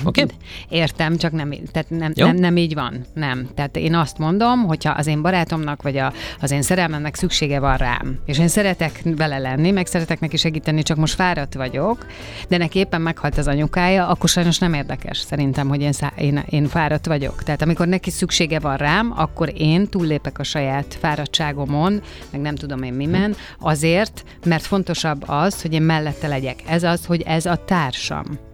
Oké. 0.04 0.24
értem, 0.68 1.16
csak 1.16 1.32
nem, 1.32 1.50
tehát 1.72 1.90
nem, 1.90 2.12
Jó. 2.14 2.26
nem, 2.26 2.36
nem 2.36 2.56
így 2.56 2.74
van. 2.74 3.04
Nem. 3.14 3.48
Tehát 3.54 3.76
én 3.76 3.94
azt 3.94 4.18
mondom, 4.18 4.64
hogyha 4.64 4.90
az 4.90 5.06
én 5.06 5.22
barátomnak, 5.22 5.82
vagy 5.82 5.96
a, 5.96 6.12
az 6.40 6.50
én 6.50 6.62
szerelmemnek 6.62 7.14
szüksége 7.14 7.60
van 7.60 7.76
rám, 7.76 8.18
és 8.26 8.38
én 8.38 8.48
szeretek 8.48 9.02
vele 9.04 9.38
lenni, 9.38 9.70
meg 9.70 9.86
szeretek 9.86 10.20
neki 10.20 10.36
segíteni, 10.36 10.82
csak 10.82 10.96
most 10.96 11.14
fáradt 11.14 11.54
vagyok, 11.54 12.06
de 12.48 12.56
neki 12.56 12.78
éppen 12.78 13.00
meghalt 13.00 13.38
az 13.38 13.48
anyukája, 13.48 14.06
akkor 14.08 14.28
sajnos 14.28 14.58
nem 14.58 14.74
érdekes 14.74 15.18
szerintem, 15.18 15.68
hogy 15.68 15.80
én, 15.80 15.92
szá- 15.92 16.18
én, 16.20 16.44
én 16.48 16.66
fáradt 16.66 17.06
vagyok. 17.06 17.42
Tehát 17.42 17.62
amikor 17.62 17.86
neki 17.86 18.10
szüksége 18.10 18.58
van 18.58 18.76
rám, 18.76 19.12
akkor 19.16 19.52
én 19.56 19.88
túllépek 19.88 20.38
a 20.38 20.42
saját 20.42 20.96
fáradtságomon, 21.00 22.02
meg 22.30 22.40
nem 22.40 22.54
tudom 22.54 22.82
én 22.82 22.92
mimen, 22.92 23.36
azért, 23.60 24.24
mert 24.44 24.66
fontosabb 24.66 25.24
az, 25.26 25.62
hogy 25.62 25.72
én 25.72 25.82
mellette 25.82 26.28
legyek. 26.28 26.62
Ez 26.66 26.82
az, 26.82 27.04
hogy 27.04 27.22
ez 27.22 27.46
a 27.46 27.56
társam. 27.56 28.50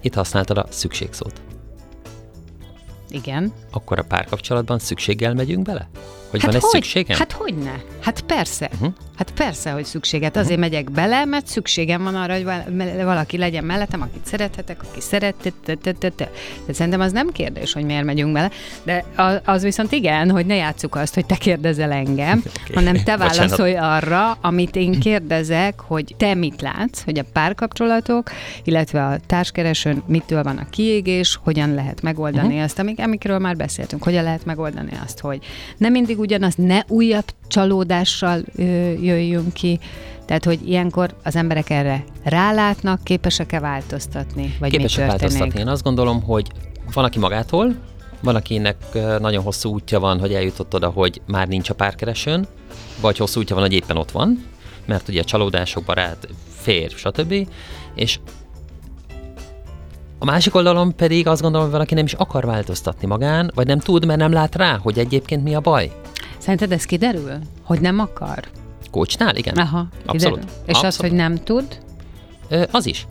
Itt 0.00 0.14
használtad 0.14 0.58
a 0.58 0.66
szükségszót. 0.70 1.40
Igen. 3.08 3.52
Akkor 3.78 3.98
a 3.98 4.02
párkapcsolatban 4.02 4.78
szükséggel 4.78 5.34
megyünk 5.34 5.62
bele? 5.62 5.88
Hogy 6.30 6.42
hát 6.42 6.52
van 6.52 6.60
hogy? 6.60 6.70
szükségem? 6.70 7.18
Hát 7.18 7.32
hogy 7.32 7.54
ne? 7.54 7.74
Hát 8.00 8.20
persze. 8.20 8.68
Uh-huh. 8.72 8.92
Hát 9.16 9.30
persze, 9.30 9.70
hogy 9.70 9.84
szükséget. 9.84 10.36
Azért 10.36 10.60
megyek 10.60 10.90
bele, 10.90 11.24
mert 11.24 11.46
szükségem 11.46 12.02
van 12.02 12.14
arra, 12.14 12.32
hogy 12.32 12.44
valaki 13.04 13.38
legyen 13.38 13.64
mellettem, 13.64 14.02
akit 14.02 14.26
szerethetek, 14.26 14.82
aki 14.82 15.00
szeret. 15.00 15.52
De 16.66 16.72
szerintem 16.72 17.00
az 17.00 17.12
nem 17.12 17.32
kérdés, 17.32 17.72
hogy 17.72 17.84
miért 17.84 18.04
megyünk 18.04 18.32
bele. 18.32 18.50
De 18.82 19.04
az 19.44 19.62
viszont 19.62 19.92
igen, 19.92 20.30
hogy 20.30 20.46
ne 20.46 20.54
játsszuk 20.54 20.94
azt, 20.94 21.14
hogy 21.14 21.26
te 21.26 21.36
kérdezel 21.36 21.92
engem, 21.92 22.42
okay. 22.46 22.74
hanem 22.74 22.94
te 22.94 23.16
Bocsánat. 23.16 23.36
válaszolj 23.36 23.76
arra, 23.76 24.32
amit 24.32 24.76
én 24.76 25.00
kérdezek, 25.00 25.80
hogy 25.80 26.14
te 26.16 26.34
mit 26.34 26.60
látsz, 26.60 27.04
hogy 27.04 27.18
a 27.18 27.24
párkapcsolatok, 27.32 28.30
illetve 28.64 29.06
a 29.06 29.18
társkeresőn 29.26 30.02
mitől 30.06 30.42
van 30.42 30.56
a 30.56 30.68
kiégés, 30.70 31.38
hogyan 31.42 31.74
lehet 31.74 32.02
megoldani 32.02 32.46
uh-huh. 32.46 32.62
azt, 32.62 32.78
amik, 32.78 33.00
amikről 33.00 33.38
már 33.38 33.56
beszéltünk, 33.56 33.67
hogyan 33.98 34.22
lehet 34.22 34.44
megoldani 34.44 34.98
azt, 35.04 35.20
hogy 35.20 35.38
nem 35.76 35.92
mindig 35.92 36.18
ugyanaz, 36.18 36.54
ne 36.54 36.80
újabb 36.88 37.24
csalódással 37.48 38.42
jöjjünk 39.00 39.52
ki, 39.52 39.78
tehát, 40.26 40.44
hogy 40.44 40.68
ilyenkor 40.68 41.14
az 41.22 41.36
emberek 41.36 41.70
erre 41.70 42.04
rálátnak, 42.24 43.04
képesek-e 43.04 43.60
változtatni, 43.60 44.56
vagy 44.60 44.70
Képesek 44.70 45.06
változtatni. 45.06 45.60
Én 45.60 45.68
azt 45.68 45.82
gondolom, 45.82 46.22
hogy 46.22 46.50
van, 46.92 47.04
aki 47.04 47.18
magától, 47.18 47.74
van, 48.20 48.34
akinek 48.34 48.76
nagyon 49.18 49.42
hosszú 49.42 49.72
útja 49.72 50.00
van, 50.00 50.20
hogy 50.20 50.34
eljutott 50.34 50.74
oda, 50.74 50.88
hogy 50.88 51.20
már 51.26 51.48
nincs 51.48 51.70
a 51.70 51.74
párkeresőn, 51.74 52.46
vagy 53.00 53.16
hosszú 53.16 53.40
útja 53.40 53.54
van, 53.54 53.64
hogy 53.64 53.74
éppen 53.74 53.96
ott 53.96 54.10
van, 54.10 54.44
mert 54.86 55.08
ugye 55.08 55.22
csalódások, 55.22 55.84
barát, 55.84 56.28
férj, 56.60 56.94
stb. 56.94 57.48
És 57.94 58.18
a 60.18 60.24
másik 60.24 60.54
oldalon 60.54 60.96
pedig 60.96 61.26
azt 61.26 61.40
gondolom, 61.40 61.66
hogy 61.66 61.74
valaki 61.76 61.94
nem 61.94 62.04
is 62.04 62.12
akar 62.12 62.44
változtatni 62.44 63.06
magán, 63.06 63.50
vagy 63.54 63.66
nem 63.66 63.78
tud, 63.78 64.06
mert 64.06 64.18
nem 64.18 64.32
lát 64.32 64.54
rá, 64.54 64.78
hogy 64.82 64.98
egyébként 64.98 65.42
mi 65.42 65.54
a 65.54 65.60
baj. 65.60 65.92
Szerinted 66.38 66.72
ez 66.72 66.84
kiderül? 66.84 67.38
Hogy 67.62 67.80
nem 67.80 67.98
akar? 67.98 68.44
Coachnál? 68.90 69.36
Igen. 69.36 69.56
Aha, 69.56 69.86
Abszolút. 70.06 70.38
kiderül. 70.38 70.62
És 70.66 70.76
az, 70.76 70.84
Abszolút. 70.84 71.10
hogy 71.10 71.20
nem 71.20 71.34
tud? 71.34 71.78
Ö, 72.48 72.62
az 72.70 72.86
is. 72.86 73.06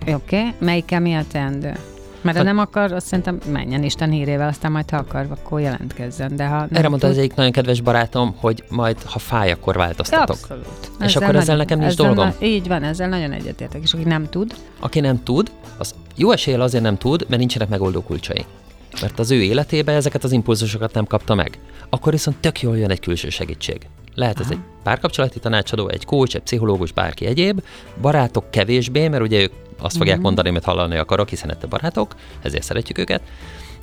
Oké, 0.00 0.12
okay. 0.12 0.54
melyikkel 0.58 1.00
mi 1.00 1.14
a 1.14 1.24
teendő? 1.32 1.72
Mert 2.20 2.36
ha 2.36 2.44
Hát- 2.44 2.54
nem 2.54 2.58
akar, 2.58 2.92
azt 2.92 3.06
szerintem 3.06 3.38
menjen 3.52 3.82
Isten 3.82 4.10
hírével, 4.10 4.48
aztán 4.48 4.72
majd 4.72 4.90
ha 4.90 4.96
akar, 4.96 5.26
akkor 5.30 5.60
jelentkezzen. 5.60 6.36
De 6.36 6.46
ha 6.46 6.58
nem 6.58 6.68
Erre 6.72 6.88
mondta 6.88 7.06
az 7.06 7.18
egyik 7.18 7.34
nagyon 7.34 7.52
kedves 7.52 7.80
barátom, 7.80 8.34
hogy 8.40 8.64
majd, 8.68 9.02
ha 9.02 9.18
fáj, 9.18 9.50
akkor 9.50 9.76
változtatok. 9.76 10.36
Abszolút. 10.36 10.90
És 11.00 11.16
akkor 11.16 11.36
ezzel 11.36 11.56
nekem 11.56 11.78
nincs 11.78 11.90
ezzel 11.92 12.06
dolgom? 12.06 12.26
Na, 12.26 12.46
így 12.46 12.68
van, 12.68 12.82
ezzel 12.82 13.08
nagyon 13.08 13.32
egyetértek. 13.32 13.82
És 13.82 13.92
aki 13.92 14.04
nem 14.04 14.28
tud, 14.28 14.54
Aki 14.80 15.00
nem 15.00 15.22
tud, 15.22 15.50
az 15.78 15.94
jó 16.16 16.30
eséllyel 16.30 16.60
azért 16.60 16.82
nem 16.82 16.98
tud, 16.98 17.24
mert 17.28 17.38
nincsenek 17.40 17.68
megoldó 17.68 18.02
kulcsai. 18.02 18.44
Mert 19.00 19.18
az 19.18 19.30
ő 19.30 19.42
életébe 19.42 19.92
ezeket 19.92 20.24
az 20.24 20.32
impulzusokat 20.32 20.94
nem 20.94 21.04
kapta 21.04 21.34
meg. 21.34 21.58
Akkor 21.88 22.12
viszont 22.12 22.36
tök 22.36 22.60
jól 22.60 22.78
jön 22.78 22.90
egy 22.90 23.00
külső 23.00 23.28
segítség. 23.28 23.86
Lehet 24.14 24.40
ez 24.40 24.50
egy 24.50 24.58
párkapcsolati 24.82 25.38
tanácsadó, 25.38 25.88
egy 25.88 26.04
coach, 26.04 26.34
egy 26.34 26.42
pszichológus, 26.42 26.92
bárki 26.92 27.26
egyéb. 27.26 27.62
Barátok 28.00 28.50
kevésbé, 28.50 29.08
mert 29.08 29.22
ugye 29.22 29.40
ők 29.40 29.52
azt 29.78 29.96
fogják 29.96 30.20
mondani, 30.20 30.48
amit 30.48 30.64
hallani 30.64 30.96
akarok, 30.96 31.28
hiszen 31.28 31.50
ettől 31.50 31.70
barátok, 31.70 32.14
ezért 32.42 32.62
szeretjük 32.62 32.98
őket. 32.98 33.22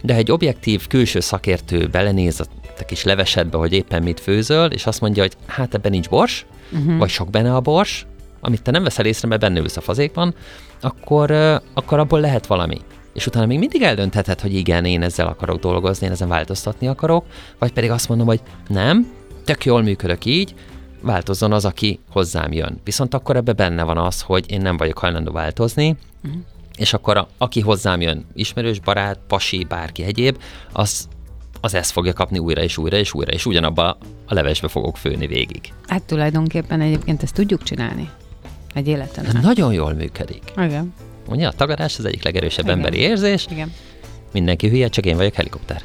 De 0.02 0.16
egy 0.16 0.32
objektív 0.32 0.88
külső 0.88 1.20
szakértő 1.20 1.88
belenéz 1.88 2.40
a 2.40 2.84
kis 2.86 3.04
levesedbe, 3.04 3.58
hogy 3.58 3.74
éppen 3.74 4.04
mit 4.04 4.20
főzöl, 4.20 4.72
és 4.72 4.86
azt 4.86 5.02
mondja, 5.02 5.22
hogy 5.22 5.36
hát 5.46 5.74
ebben 5.74 5.92
nincs 5.92 6.10
bors, 6.10 6.46
uh-huh. 6.72 6.98
vagy 6.98 7.10
sok 7.10 7.30
benne 7.30 7.56
a 7.56 7.60
bors, 7.60 8.06
amit 8.42 8.62
te 8.62 8.72
nem 8.72 8.84
veszel 8.84 9.06
észre, 9.06 9.28
mert 9.28 9.42
benne 9.42 9.60
ülsz 9.60 9.78
a 9.78 9.82
fazékban, 9.82 10.36
akkor, 10.82 11.32
akkor 11.74 12.00
abból 12.00 12.20
lehet 12.20 12.48
valami. 12.48 12.82
És 13.14 13.28
utána 13.28 13.46
még 13.46 13.60
mindig 13.60 13.82
eldöntheted, 13.82 14.40
hogy 14.40 14.54
igen, 14.54 14.86
én 14.86 15.02
ezzel 15.02 15.28
akarok 15.28 15.60
dolgozni, 15.60 16.06
én 16.06 16.12
ezen 16.12 16.28
változtatni 16.28 16.88
akarok, 16.88 17.26
vagy 17.60 17.74
pedig 17.74 17.92
azt 17.92 18.10
mondom, 18.10 18.28
hogy 18.28 18.42
nem, 18.68 19.12
tök 19.46 19.66
jól 19.66 19.82
működök 19.82 20.26
így, 20.26 20.54
változzon 21.02 21.54
az, 21.54 21.66
aki 21.66 22.00
hozzám 22.10 22.52
jön. 22.52 22.80
Viszont 22.84 23.14
akkor 23.14 23.36
ebbe 23.36 23.54
benne 23.54 23.84
van 23.84 23.98
az, 23.98 24.22
hogy 24.22 24.52
én 24.52 24.62
nem 24.62 24.78
vagyok 24.78 24.98
hajlandó 24.98 25.32
változni, 25.32 25.96
uh-huh. 26.24 26.42
és 26.78 26.94
akkor 26.94 27.18
a, 27.18 27.28
aki 27.38 27.60
hozzám 27.60 28.02
jön, 28.02 28.26
ismerős, 28.34 28.80
barát, 28.80 29.20
pasi, 29.28 29.66
bárki 29.70 30.04
egyéb, 30.04 30.42
az, 30.72 31.08
az 31.62 31.74
ezt 31.74 31.92
fogja 31.92 32.14
kapni 32.14 32.40
újra 32.40 32.62
és 32.62 32.78
újra 32.78 32.98
és 32.98 33.14
újra, 33.14 33.32
és 33.32 33.46
ugyanabba 33.46 33.98
a 34.28 34.34
levesbe 34.34 34.68
fogok 34.68 34.98
főni 34.98 35.28
végig. 35.28 35.74
hát 35.88 36.04
tulajdonképpen 36.04 36.82
egyébként 36.82 37.24
ezt 37.24 37.34
tudjuk 37.34 37.64
csinálni. 37.64 38.10
Egy 38.74 38.88
életen 38.88 39.26
nagyon 39.42 39.74
jól 39.74 39.94
működik. 39.94 40.44
Igen, 40.58 40.94
Ugye 41.28 41.48
a 41.48 41.52
tagadás 41.52 41.98
az 41.98 42.06
egyik 42.06 42.24
legerősebb 42.24 42.66
Igen. 42.66 42.78
emberi 42.78 42.98
érzés, 42.98 43.46
igen. 43.50 43.74
Mindenki 44.34 44.70
hülye, 44.70 44.88
csak 44.88 45.06
én 45.06 45.18
vagyok 45.18 45.34
helikopter. 45.34 45.82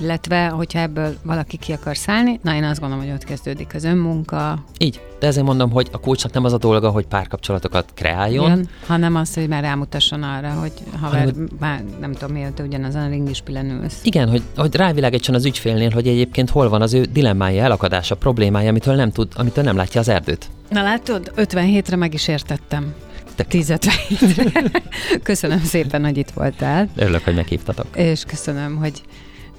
Illetve, 0.00 0.46
hogyha 0.48 0.78
ebből 0.78 1.16
valaki 1.22 1.56
ki 1.56 1.72
akar 1.72 1.96
szállni, 1.96 2.40
na 2.42 2.54
én 2.54 2.64
azt 2.64 2.80
gondolom, 2.80 3.04
hogy 3.04 3.14
ott 3.14 3.24
kezdődik 3.24 3.74
az 3.74 3.84
önmunka, 3.84 4.64
Így, 4.78 5.00
de 5.18 5.26
ezért 5.26 5.46
mondom, 5.46 5.70
hogy 5.70 5.88
a 5.92 5.98
kulcsnak 5.98 6.32
nem 6.32 6.44
az 6.44 6.52
a 6.52 6.58
dolga, 6.58 6.90
hogy 6.90 7.06
párkapcsolatokat 7.06 7.90
kreáljon, 7.94 8.50
jön, 8.50 8.68
hanem 8.86 9.14
az, 9.16 9.34
hogy 9.34 9.48
már 9.48 9.62
rámutasson 9.62 10.22
arra, 10.22 10.50
hogy 10.50 10.72
haver, 11.00 11.18
Hanem, 11.20 11.48
már 11.58 11.84
nem 12.00 12.12
tudom 12.12 12.32
miért, 12.32 12.52
te 12.52 12.62
ugyanazon 12.62 13.02
a 13.02 13.08
ringispilen 13.08 13.70
ülsz. 13.70 14.00
Igen, 14.02 14.28
hogy, 14.28 14.42
hogy 14.56 14.74
rávilágítson 14.74 15.34
az 15.34 15.44
ügyfélnél, 15.44 15.90
hogy 15.90 16.08
egyébként 16.08 16.50
hol 16.50 16.68
van 16.68 16.82
az 16.82 16.94
ő 16.94 17.02
dilemmája, 17.02 17.62
elakadása, 17.62 18.14
problémája, 18.14 18.68
amitől 18.68 18.94
nem 18.94 19.10
tud, 19.10 19.32
amitől 19.36 19.64
nem 19.64 19.76
látja 19.76 20.00
az 20.00 20.08
erdőt. 20.08 20.48
Na 20.68 20.82
látod, 20.82 21.32
57-re 21.36 21.96
meg 21.96 22.14
is 22.14 22.28
értettem. 22.28 22.94
Te- 23.40 23.48
10 23.48 23.70
57 23.70 24.82
Köszönöm 25.22 25.62
szépen, 25.64 26.04
hogy 26.04 26.16
itt 26.16 26.30
voltál, 26.30 26.88
Örülök, 26.96 27.24
hogy 27.24 27.34
meghívtatok. 27.34 27.86
és 27.96 28.22
köszönöm, 28.24 28.76
hogy 28.76 29.02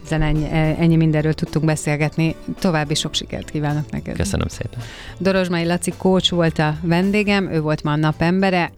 ezen 0.05 0.21
ennyi, 0.21 0.47
ennyi 0.79 0.95
mindenről 0.95 1.33
tudtunk 1.33 1.65
beszélgetni. 1.65 2.35
További 2.59 2.93
sok 2.95 3.13
sikert 3.13 3.49
kívánok 3.49 3.91
neked. 3.91 4.15
Köszönöm 4.15 4.47
szépen. 4.47 4.79
Dorozsmai 5.17 5.65
Laci 5.65 5.93
coach 5.97 6.31
volt 6.31 6.59
a 6.59 6.75
vendégem, 6.81 7.51
ő 7.51 7.61
volt 7.61 7.83
ma 7.83 7.91
a 7.91 7.95
napembere. 7.95 8.71